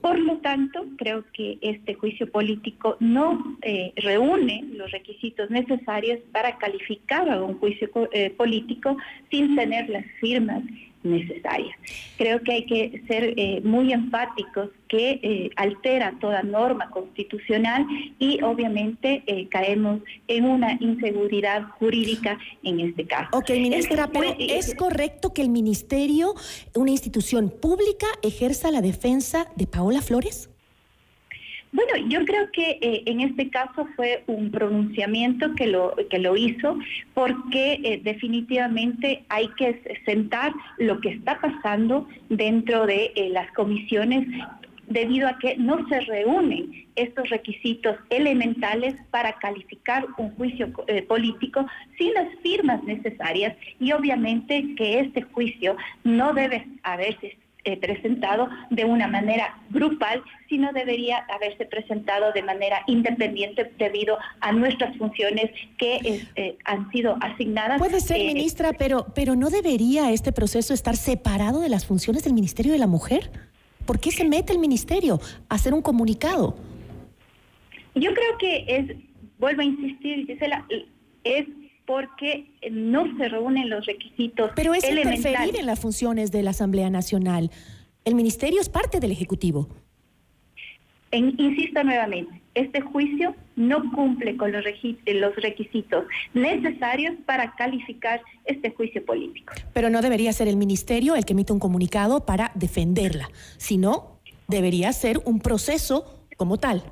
[0.00, 6.56] Por lo tanto, creo que este juicio político no eh, reúne los requisitos necesarios para
[6.58, 8.96] calificar a un juicio eh, político
[9.30, 10.62] sin tener las firmas
[11.02, 11.76] necesarias.
[12.16, 17.86] Creo que hay que ser eh, muy enfáticos que eh, altera toda norma constitucional
[18.18, 23.28] y obviamente eh, caemos en una inseguridad jurídica en este caso.
[23.32, 26.34] Ok, ministra, Este pero ¿es correcto que el ministerio,
[26.74, 30.51] una institución pública, ejerza la defensa de Paola Flores?
[31.72, 36.36] Bueno, yo creo que eh, en este caso fue un pronunciamiento que lo, que lo
[36.36, 36.78] hizo
[37.14, 44.28] porque eh, definitivamente hay que sentar lo que está pasando dentro de eh, las comisiones
[44.86, 50.70] debido a que no se reúnen estos requisitos elementales para calificar un juicio
[51.08, 51.64] político
[51.96, 58.84] sin las firmas necesarias y obviamente que este juicio no debe haberse eh, presentado de
[58.84, 66.26] una manera grupal, sino debería haberse presentado de manera independiente debido a nuestras funciones que
[66.34, 67.78] eh, han sido asignadas.
[67.78, 72.34] Puede ser, ministra, pero, pero ¿no debería este proceso estar separado de las funciones del
[72.34, 73.30] Ministerio de la Mujer?
[73.86, 76.56] ¿Por qué se mete el ministerio a hacer un comunicado?
[77.94, 78.96] Yo creo que es,
[79.38, 80.66] vuelvo a insistir, Gisela,
[81.24, 81.46] es
[81.86, 86.90] porque no se reúnen los requisitos Pero es interferir en las funciones de la Asamblea
[86.90, 87.50] Nacional.
[88.04, 89.68] El ministerio es parte del Ejecutivo.
[91.10, 94.64] En, insisto nuevamente, este juicio no cumple con los,
[95.06, 99.52] los requisitos necesarios para calificar este juicio político.
[99.72, 104.18] Pero no debería ser el ministerio el que emite un comunicado para defenderla, sino
[104.48, 106.82] debería ser un proceso como tal.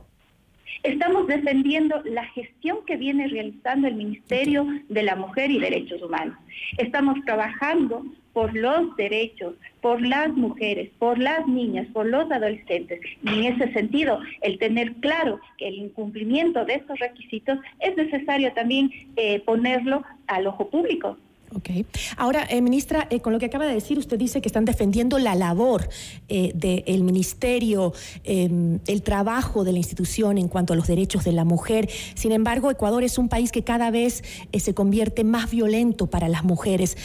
[0.83, 6.37] Estamos defendiendo la gestión que viene realizando el Ministerio de la Mujer y Derechos Humanos.
[6.79, 13.01] Estamos trabajando por los derechos, por las mujeres, por las niñas, por los adolescentes.
[13.23, 18.53] Y en ese sentido, el tener claro que el incumplimiento de estos requisitos es necesario
[18.53, 21.19] también eh, ponerlo al ojo público.
[21.53, 21.71] Ok.
[22.17, 25.19] Ahora, eh, ministra, eh, con lo que acaba de decir, usted dice que están defendiendo
[25.19, 25.89] la labor
[26.29, 27.93] eh, del ministerio,
[28.23, 31.89] em, el trabajo de la institución en cuanto a los derechos de la mujer.
[32.15, 34.23] Sin embargo, Ecuador es un país que cada vez
[34.57, 36.97] se convierte más violento para las mujeres.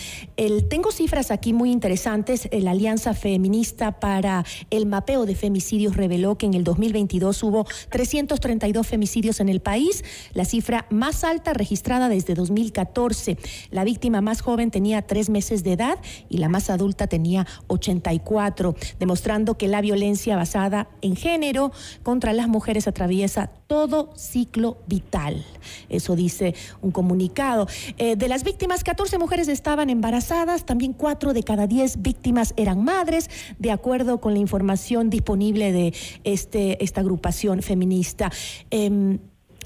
[0.69, 2.47] tengo cifras aquí muy interesantes.
[2.51, 8.85] La Alianza Feminista para el Mapeo de Femicidios reveló que en el 2022 hubo 332
[8.85, 13.37] femicidios en el país, la cifra más alta registrada desde 2014.
[13.71, 18.75] La víctima más joven tenía tres meses de edad y la más adulta tenía 84,
[18.99, 21.71] demostrando que la violencia basada en género
[22.03, 25.43] contra las mujeres atraviesa todo ciclo vital.
[25.89, 27.67] Eso dice un comunicado.
[27.97, 32.83] Eh, de las víctimas, 14 mujeres estaban embarazadas, también 4 de cada 10 víctimas eran
[32.83, 33.29] madres,
[33.59, 38.31] de acuerdo con la información disponible de este, esta agrupación feminista.
[38.69, 39.19] Em,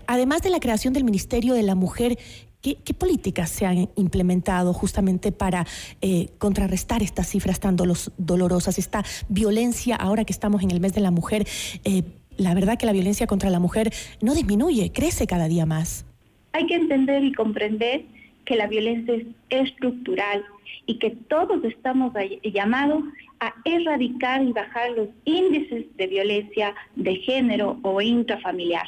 [0.07, 2.17] además de la creación del Ministerio de la Mujer,
[2.61, 5.65] ¿Qué, políticas se han implementado justamente para
[6.01, 10.99] eh, contrarrestar estas cifras tan dolorosas, esta violencia ahora que estamos en el mes de
[10.99, 11.47] la mujer?
[11.85, 12.03] Eh,
[12.35, 16.05] la verdad que la violencia contra la mujer no disminuye, crece cada día más.
[16.51, 18.03] Hay que entender y comprender
[18.43, 20.43] que la violencia es estructural
[20.85, 22.11] y que todos estamos
[22.43, 23.03] llamados
[23.39, 28.87] a erradicar y bajar los índices de violencia de género o intrafamiliar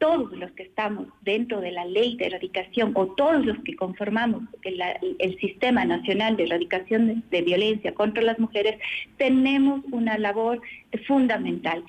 [0.00, 4.42] todos los que estamos dentro de la ley de erradicación o todos los que conformamos
[4.62, 8.80] el, Sistema Nacional de Erradicación de, Violencia contra las Mujeres,
[9.18, 10.60] tenemos una labor
[11.06, 11.84] fundamental.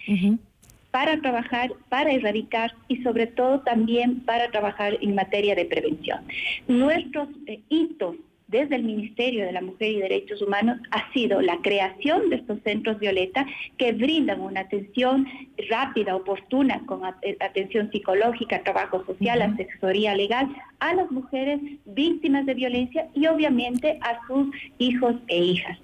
[0.91, 6.19] para trabajar, para erradicar y sobre todo también para trabajar en materia de prevención.
[6.67, 8.17] Nuestros eh, hitos
[8.51, 12.59] desde el Ministerio de la Mujer y Derechos Humanos ha sido la creación de estos
[12.63, 13.45] centros violeta
[13.77, 15.25] que brindan una atención
[15.69, 23.07] rápida, oportuna, con atención psicológica, trabajo social, asesoría legal a las mujeres víctimas de violencia
[23.13, 24.47] y obviamente a sus
[24.77, 25.77] hijos e hijas.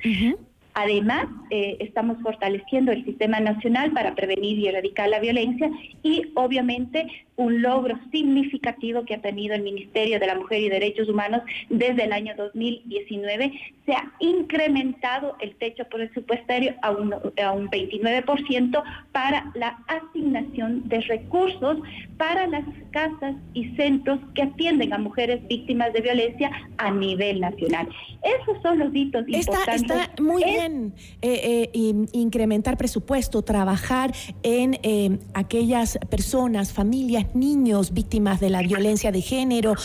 [0.79, 5.71] Además, eh, estamos fortaleciendo el sistema nacional para prevenir y erradicar la violencia
[6.03, 11.09] y obviamente un logro significativo que ha tenido el Ministerio de la Mujer y Derechos
[11.09, 13.53] Humanos desde el año 2019.
[13.87, 21.01] Se ha incrementado el techo presupuestario a un, a un 29% para la asignación de
[21.01, 21.77] recursos
[22.17, 27.87] para las casas y centros que atienden a mujeres víctimas de violencia a nivel nacional.
[28.21, 29.81] Esos son los hitos importantes.
[29.81, 34.13] Está muy bien eh, eh, incrementar presupuesto, trabajar
[34.43, 39.75] en eh, aquellas personas, familias, niños víctimas de la violencia de género,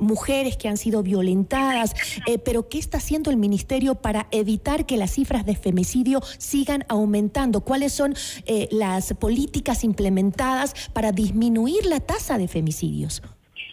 [0.00, 1.94] mujeres que han sido violentadas.
[2.44, 7.60] pero ¿qué está haciendo el ministerio para evitar que las cifras de femicidio sigan aumentando?
[7.60, 8.14] ¿Cuáles son
[8.70, 13.22] las políticas implementadas para disminuir la tasa de femicidios?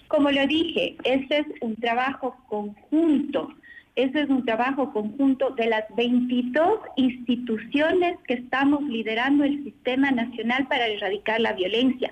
[0.07, 3.49] Como lo dije, este es un trabajo conjunto
[3.95, 10.67] ese es un trabajo conjunto de las 22 instituciones que estamos liderando el Sistema Nacional
[10.67, 12.11] para Erradicar la Violencia.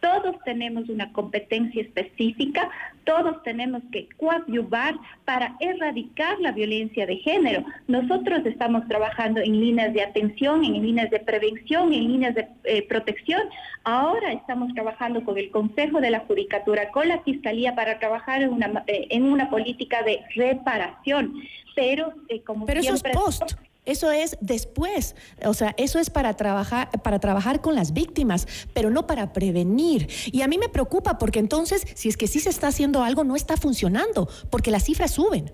[0.00, 2.70] Todos tenemos una competencia específica,
[3.04, 7.64] todos tenemos que coadyuvar para erradicar la violencia de género.
[7.86, 12.86] Nosotros estamos trabajando en líneas de atención, en líneas de prevención, en líneas de eh,
[12.88, 13.42] protección.
[13.84, 18.52] Ahora estamos trabajando con el Consejo de la Judicatura, con la Fiscalía para trabajar en
[18.52, 21.34] una, eh, en una política de reparación.
[21.74, 23.54] Pero, eh, como Pero eso es post
[23.84, 25.14] Eso es después,
[25.44, 30.08] o sea, eso es para trabajar, para trabajar con las víctimas, pero no para prevenir.
[30.32, 33.24] Y a mí me preocupa porque entonces, si es que sí se está haciendo algo,
[33.24, 35.52] no está funcionando, porque las cifras suben.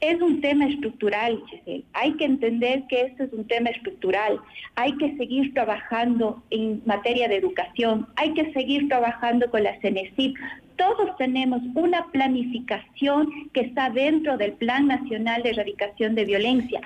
[0.00, 1.84] Es un tema estructural, Giselle.
[1.92, 4.38] Hay que entender que esto es un tema estructural.
[4.76, 8.06] Hay que seguir trabajando en materia de educación.
[8.14, 10.36] Hay que seguir trabajando con la CENESIP.
[10.78, 16.80] Todos tenemos una planificación que está dentro del Plan Nacional de Erradicación de Violencia.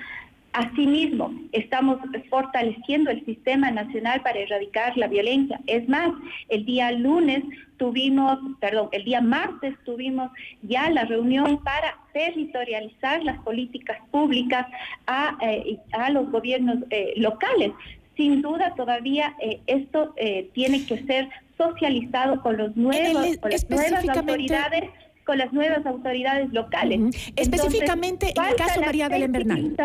[0.51, 5.59] Asimismo, estamos fortaleciendo el Sistema Nacional para Erradicar la Violencia.
[5.67, 6.11] Es más,
[6.49, 7.43] el día lunes
[7.77, 10.31] tuvimos, perdón, el día martes tuvimos
[10.63, 14.65] ya la reunión para territorializar las políticas públicas
[15.05, 15.77] a, eh,
[16.11, 17.71] los gobiernos eh, locales.
[18.17, 20.15] Sin duda, todavía eh, esto
[20.53, 24.89] tiene que ser socializado con los nuevos, con las nuevas autoridades
[25.25, 26.99] con las nuevas autoridades locales.
[27.35, 29.75] Específicamente en el caso María Belén Bernal.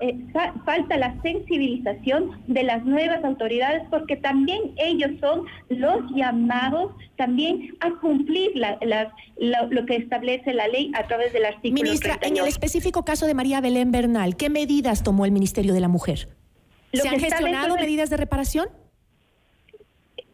[0.00, 0.18] Eh,
[0.64, 7.90] falta la sensibilización de las nuevas autoridades porque también ellos son los llamados también a
[8.00, 13.26] cumplir lo que establece la ley a través del artículo Ministra, en el específico caso
[13.26, 16.28] de María Belén Bernal, ¿qué medidas tomó el Ministerio de la Mujer?
[16.92, 18.68] ¿Se han gestionado medidas de reparación?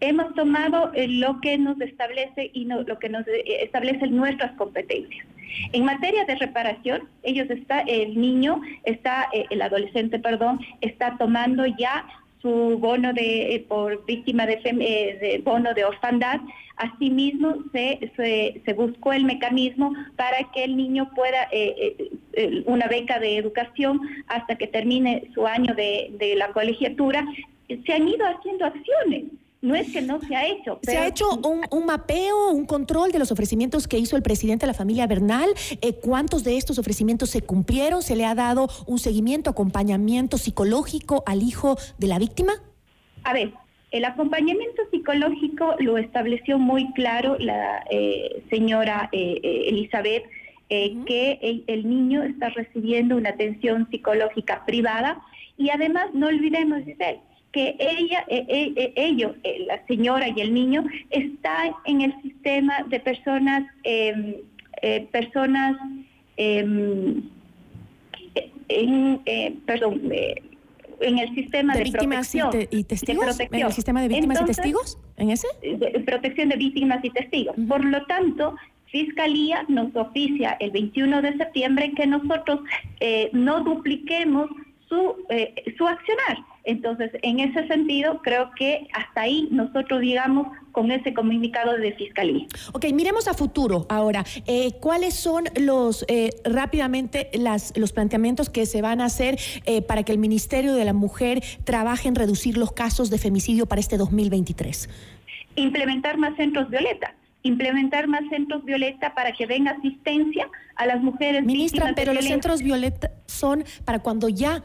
[0.01, 5.27] Hemos tomado eh, lo que nos establece y lo que nos eh, establece nuestras competencias.
[5.73, 11.65] En materia de reparación, ellos está, el niño está, eh, el adolescente, perdón, está tomando
[11.67, 12.07] ya
[12.41, 16.41] su bono de por víctima de, bono de orfandad.
[16.77, 18.13] Asimismo, se,
[18.65, 21.49] se, buscó el mecanismo para que el niño pueda
[22.67, 27.27] una beca de educación hasta que termine su año de, de la colegiatura.
[27.67, 29.25] Se han ido haciendo acciones
[29.61, 30.79] no es que no se ha hecho.
[30.83, 34.69] ¿Se ha hecho un, mapeo, un control de los ofrecimientos que hizo el presidente de
[34.69, 35.51] la familia Bernal?
[35.83, 38.03] Eh, ¿Cuántos de estos ofrecimientos se cumplieron?
[38.03, 42.53] ¿Se le ha dado un seguimiento, acompañamiento psicológico al hijo de la víctima?
[43.25, 43.53] A ver,
[43.91, 50.25] el acompañamiento psicológico lo estableció muy claro la eh, señora eh, Elizabeth,
[50.69, 55.19] que el, el, niño está recibiendo una atención psicológica privada
[55.57, 57.23] y además no olvidemos, Giselle,
[57.53, 59.33] que ella, eh, eh, eh, ellos,
[59.67, 64.35] la señora y el niño, están en el sistema de personas, em,
[65.11, 65.77] personas,
[66.37, 67.23] em,
[68.69, 69.21] en,
[69.67, 70.03] perdón,
[71.01, 75.31] en el sistema de, víctimas y, testigos, en el sistema de víctimas y testigos, en
[75.31, 75.49] ese,
[76.05, 77.57] protección de víctimas y testigos.
[77.67, 78.55] Por lo tanto,
[78.87, 82.61] Fiscalía nos oficia el 21 de septiembre que nosotros
[83.33, 84.49] no dupliquemos
[84.89, 85.17] su,
[85.77, 86.39] su accionar.
[86.69, 92.47] Entonces, en ese sentido, creo que hasta ahí nosotros digamos con ese comunicado de fiscalía.
[92.75, 94.23] Ok, miremos a futuro ahora.
[94.47, 99.81] Eh, ¿Cuáles son los, eh, rápidamente, las, los planteamientos que se van a hacer eh,
[99.81, 103.81] para que el Ministerio de la Mujer trabaje en reducir los casos de femicidio para
[103.81, 104.91] este 2023?
[105.57, 107.15] Implementar más centros violeta
[107.45, 111.45] implementar más centros violeta para que venga asistencia a las mujeres.
[111.45, 114.63] Ministra, pero los centros violeta son para cuando ya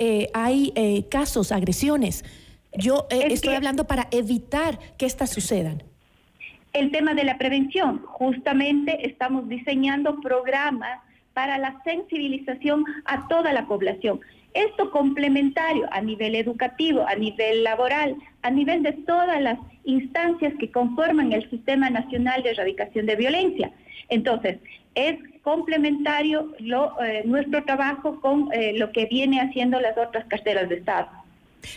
[0.00, 2.24] eh, hay eh, casos, agresiones.
[2.72, 5.82] Yo eh, estoy hablando para evitar que estas sucedan.
[6.72, 11.00] El tema de la prevención, justamente estamos diseñando programas
[11.34, 14.20] para la sensibilización a toda la población.
[14.54, 20.70] Esto complementario a nivel educativo, a nivel laboral, a nivel de todas las instancias que
[20.70, 23.70] conforman el Sistema Nacional de Erradicación de Violencia.
[24.08, 24.58] Entonces,
[24.94, 30.76] es complementario eh, nuestro trabajo con eh, lo que viene haciendo las otras carteras de
[30.76, 31.08] Estado.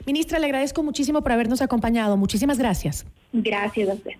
[0.06, 2.18] Ministra, le agradezco muchísimo por habernos acompañado.
[2.18, 3.06] Muchísimas gracias.
[3.32, 4.14] Gracias a usted.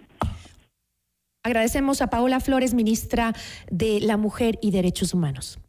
[1.44, 3.34] Agradecemos a Paola Flores, ministra
[3.70, 5.60] de la Mujer y Derechos Humanos.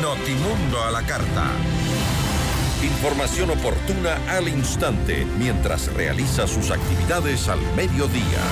[0.00, 1.50] Notimundo a la carta.
[2.82, 8.42] Información oportuna al instante mientras realiza sus actividades al mediodía.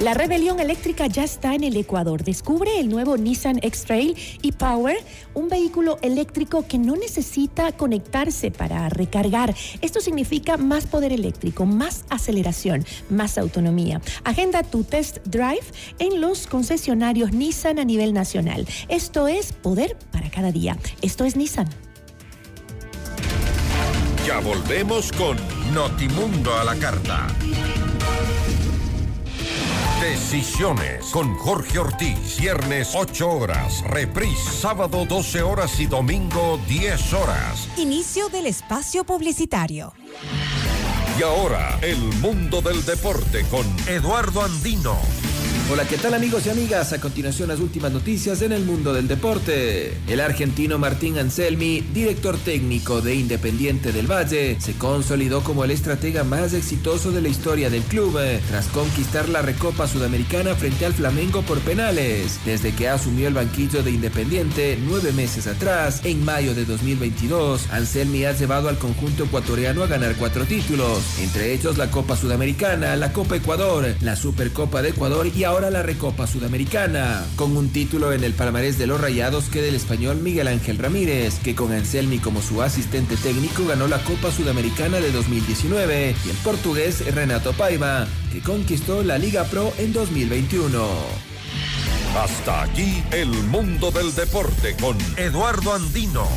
[0.00, 2.22] La rebelión eléctrica ya está en el Ecuador.
[2.22, 4.98] Descubre el nuevo Nissan X-Trail e-Power,
[5.32, 9.54] un vehículo eléctrico que no necesita conectarse para recargar.
[9.80, 14.02] Esto significa más poder eléctrico, más aceleración, más autonomía.
[14.24, 15.64] Agenda tu test drive
[15.98, 18.66] en los concesionarios Nissan a nivel nacional.
[18.88, 20.76] Esto es poder para cada día.
[21.00, 21.70] Esto es Nissan.
[24.26, 25.38] Ya volvemos con
[25.72, 27.28] Notimundo a la carta.
[30.06, 32.38] Decisiones con Jorge Ortiz.
[32.38, 33.82] Viernes 8 horas.
[33.88, 37.68] Reprise sábado 12 horas y domingo 10 horas.
[37.76, 39.92] Inicio del espacio publicitario.
[41.18, 44.96] Y ahora, el mundo del deporte con Eduardo Andino.
[45.68, 46.92] Hola, ¿qué tal amigos y amigas?
[46.92, 49.98] A continuación las últimas noticias en el mundo del deporte.
[50.06, 56.22] El argentino Martín Anselmi, director técnico de Independiente del Valle, se consolidó como el estratega
[56.22, 60.94] más exitoso de la historia del club, eh, tras conquistar la Recopa Sudamericana frente al
[60.94, 62.38] Flamengo por penales.
[62.44, 68.24] Desde que asumió el banquillo de Independiente nueve meses atrás, en mayo de 2022, Anselmi
[68.24, 73.12] ha llevado al conjunto ecuatoriano a ganar cuatro títulos, entre ellos la Copa Sudamericana, la
[73.12, 78.12] Copa Ecuador, la Supercopa de Ecuador y ahora ahora la Recopa Sudamericana, con un título
[78.12, 82.18] en el palmarés de los Rayados que del español Miguel Ángel Ramírez, que con Anselmi
[82.18, 88.06] como su asistente técnico ganó la Copa Sudamericana de 2019, y el portugués Renato Paiva,
[88.30, 90.86] que conquistó la Liga Pro en 2021.
[92.22, 96.28] Hasta aquí el mundo del deporte con Eduardo Andino.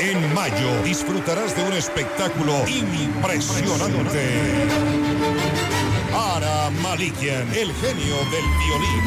[0.00, 4.24] En mayo disfrutarás de un espectáculo impresionante.
[6.14, 9.02] Ara Malikian, el genio del violín.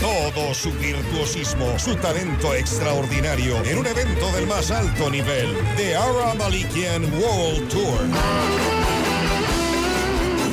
[0.00, 6.34] Todo su virtuosismo, su talento extraordinario en un evento del más alto nivel, The Ara
[6.34, 8.00] Malikian World Tour.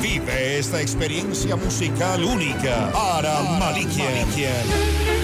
[0.00, 2.92] Vive esta experiencia musical única.
[2.94, 5.23] Ara Malikian.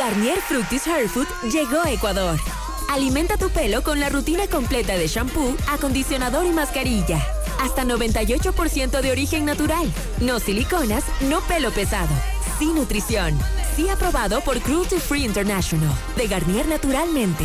[0.00, 2.40] Garnier Fructis Hair Food llegó a Ecuador.
[2.88, 7.22] Alimenta tu pelo con la rutina completa de shampoo, acondicionador y mascarilla.
[7.60, 9.92] Hasta 98% de origen natural.
[10.20, 12.14] No siliconas, no pelo pesado.
[12.58, 13.38] Sin nutrición.
[13.76, 15.94] Sí aprobado por Cruelty Free International.
[16.16, 17.44] De Garnier Naturalmente.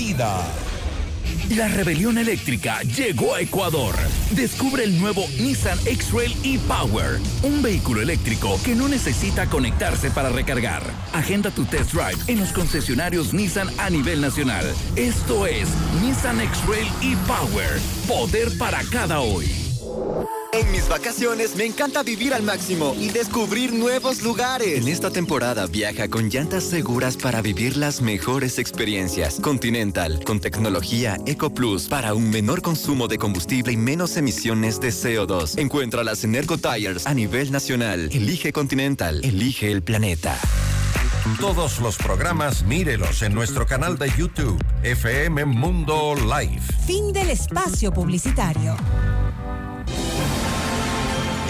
[1.55, 3.93] la rebelión eléctrica llegó a Ecuador.
[4.31, 10.81] Descubre el nuevo Nissan X-Trail e-Power, un vehículo eléctrico que no necesita conectarse para recargar.
[11.13, 14.65] Agenda tu test drive en los concesionarios Nissan a nivel nacional.
[14.95, 15.67] Esto es
[16.01, 19.47] Nissan X-Trail e-Power, poder para cada hoy.
[20.53, 24.81] En mis vacaciones me encanta vivir al máximo y descubrir nuevos lugares.
[24.81, 29.39] En esta temporada viaja con llantas seguras para vivir las mejores experiencias.
[29.39, 34.89] Continental, con tecnología Eco Plus para un menor consumo de combustible y menos emisiones de
[34.89, 35.57] CO2.
[35.57, 38.09] Encuéntralas en Ergo Tires a nivel nacional.
[38.11, 40.37] Elige Continental, elige el planeta.
[41.39, 46.61] Todos los programas mírelos en nuestro canal de YouTube, FM Mundo Live.
[46.85, 48.75] Fin del espacio publicitario.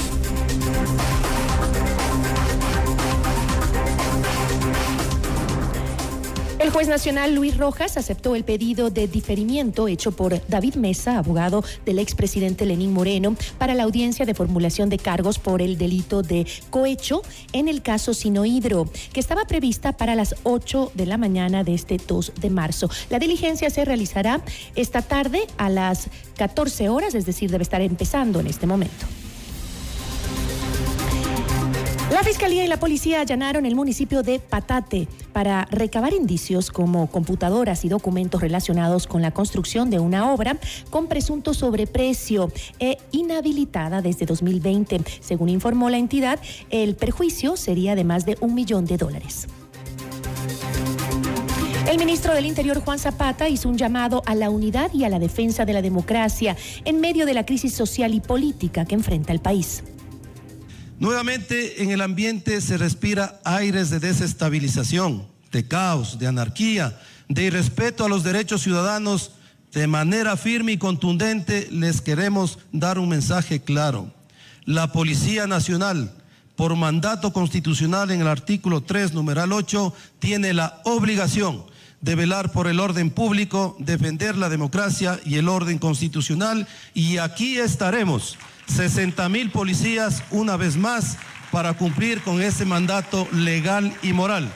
[6.63, 11.61] El juez nacional Luis Rojas aceptó el pedido de diferimiento hecho por David Mesa, abogado
[11.85, 16.47] del expresidente Lenín Moreno, para la audiencia de formulación de cargos por el delito de
[16.69, 21.73] cohecho en el caso Sinohidro, que estaba prevista para las 8 de la mañana de
[21.73, 22.89] este 2 de marzo.
[23.09, 24.39] La diligencia se realizará
[24.75, 26.07] esta tarde a las
[26.37, 29.05] 14 horas, es decir, debe estar empezando en este momento.
[32.13, 37.85] La Fiscalía y la Policía allanaron el municipio de Patate para recabar indicios como computadoras
[37.85, 40.59] y documentos relacionados con la construcción de una obra
[40.91, 45.01] con presunto sobreprecio e inhabilitada desde 2020.
[45.21, 46.39] Según informó la entidad,
[46.69, 49.47] el perjuicio sería de más de un millón de dólares.
[51.89, 55.17] El ministro del Interior, Juan Zapata, hizo un llamado a la unidad y a la
[55.17, 56.55] defensa de la democracia
[56.85, 59.83] en medio de la crisis social y política que enfrenta el país.
[61.03, 66.97] Nuevamente en el ambiente se respira aires de desestabilización, de caos, de anarquía,
[67.27, 69.31] de irrespeto a los derechos ciudadanos.
[69.73, 74.13] De manera firme y contundente les queremos dar un mensaje claro.
[74.63, 76.09] La Policía Nacional,
[76.55, 81.65] por mandato constitucional en el artículo 3, numeral 8, tiene la obligación
[81.99, 86.65] de velar por el orden público, defender la democracia y el orden constitucional.
[86.93, 88.37] Y aquí estaremos,
[88.67, 91.17] 60 mil policías una vez más,
[91.51, 94.51] para cumplir con ese mandato legal y moral.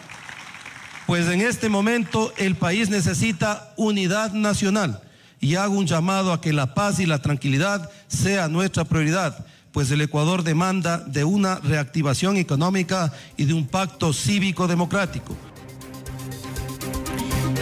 [1.05, 5.01] Pues en este momento el país necesita unidad nacional
[5.39, 9.45] y hago un llamado a que la paz y la tranquilidad sea nuestra prioridad
[9.77, 15.37] pues el Ecuador demanda de una reactivación económica y de un pacto cívico democrático.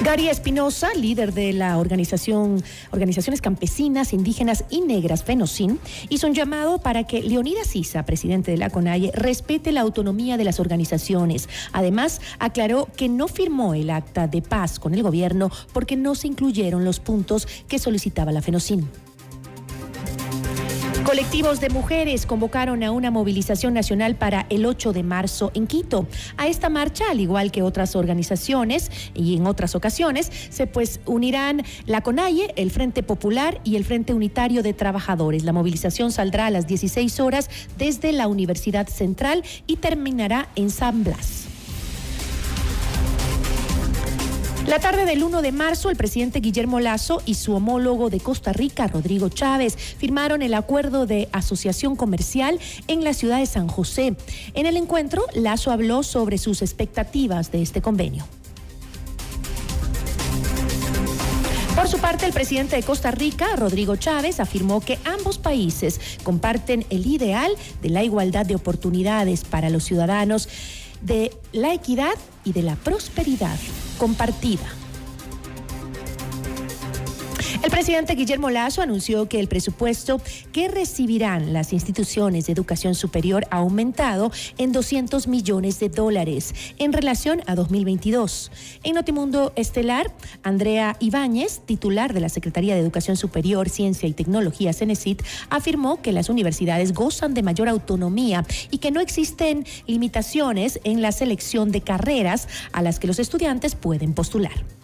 [0.05, 5.79] Gary Espinosa, líder de la organización Organizaciones Campesinas, Indígenas y Negras FENOCIN,
[6.09, 10.43] hizo un llamado para que Leonidas Sisa, presidente de la CONAIE, respete la autonomía de
[10.43, 11.49] las organizaciones.
[11.71, 16.27] Además, aclaró que no firmó el acta de paz con el gobierno porque no se
[16.27, 18.87] incluyeron los puntos que solicitaba la FENOCIN.
[21.05, 26.07] Colectivos de mujeres convocaron a una movilización nacional para el 8 de marzo en Quito.
[26.35, 31.61] A esta marcha, al igual que otras organizaciones y en otras ocasiones, se pues unirán
[31.85, 35.43] la CONAIE, el Frente Popular y el Frente Unitario de Trabajadores.
[35.43, 41.03] La movilización saldrá a las 16 horas desde la Universidad Central y terminará en San
[41.03, 41.54] Blas.
[44.67, 48.51] La tarde del 1 de marzo, el presidente Guillermo Lazo y su homólogo de Costa
[48.51, 54.15] Rica, Rodrigo Chávez, firmaron el acuerdo de asociación comercial en la ciudad de San José.
[54.55, 58.25] En el encuentro, Lazo habló sobre sus expectativas de este convenio.
[61.75, 66.87] Por su parte, el presidente de Costa Rica, Rodrigo Chávez, afirmó que ambos países comparten
[66.89, 67.51] el ideal
[67.83, 70.49] de la igualdad de oportunidades para los ciudadanos
[71.01, 73.59] de la equidad y de la prosperidad
[73.95, 74.84] compartida.
[77.63, 83.47] El presidente Guillermo Lazo anunció que el presupuesto que recibirán las instituciones de educación superior
[83.49, 88.51] ha aumentado en 200 millones de dólares en relación a 2022.
[88.83, 90.11] En Notimundo Estelar,
[90.43, 96.11] Andrea Ibáñez, titular de la Secretaría de Educación Superior, Ciencia y Tecnología, CENESIT, afirmó que
[96.11, 101.81] las universidades gozan de mayor autonomía y que no existen limitaciones en la selección de
[101.81, 104.74] carreras a las que los estudiantes pueden postular.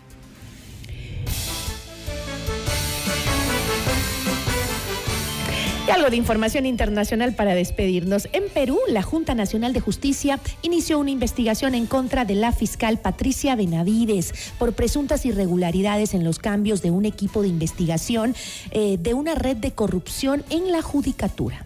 [5.89, 8.27] Algo de información internacional para despedirnos.
[8.33, 12.99] En Perú, la Junta Nacional de Justicia inició una investigación en contra de la fiscal
[12.99, 18.35] Patricia Benavides por presuntas irregularidades en los cambios de un equipo de investigación
[18.71, 21.65] eh, de una red de corrupción en la judicatura.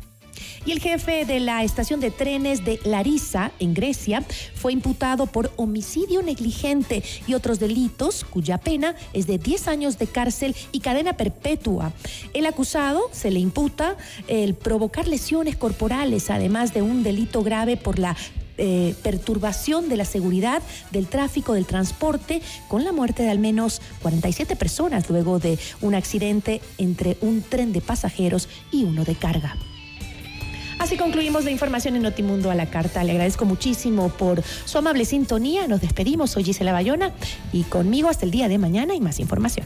[0.65, 4.23] Y el jefe de la estación de trenes de Larissa, en Grecia,
[4.55, 10.07] fue imputado por homicidio negligente y otros delitos, cuya pena es de 10 años de
[10.07, 11.93] cárcel y cadena perpetua.
[12.33, 13.95] El acusado se le imputa
[14.27, 18.17] el provocar lesiones corporales, además de un delito grave por la
[18.57, 23.81] eh, perturbación de la seguridad del tráfico del transporte con la muerte de al menos
[24.01, 29.57] 47 personas luego de un accidente entre un tren de pasajeros y uno de carga.
[30.79, 33.03] Así concluimos la información en Notimundo a la carta.
[33.03, 35.67] Le agradezco muchísimo por su amable sintonía.
[35.67, 36.31] Nos despedimos.
[36.31, 37.11] Soy Gisela Bayona
[37.53, 39.65] y conmigo hasta el día de mañana y más información.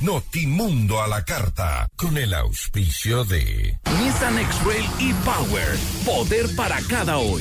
[0.00, 5.76] Notimundo a la carta, con el auspicio de Nissan X-Trail e-Power,
[6.06, 7.36] poder para cada hoy.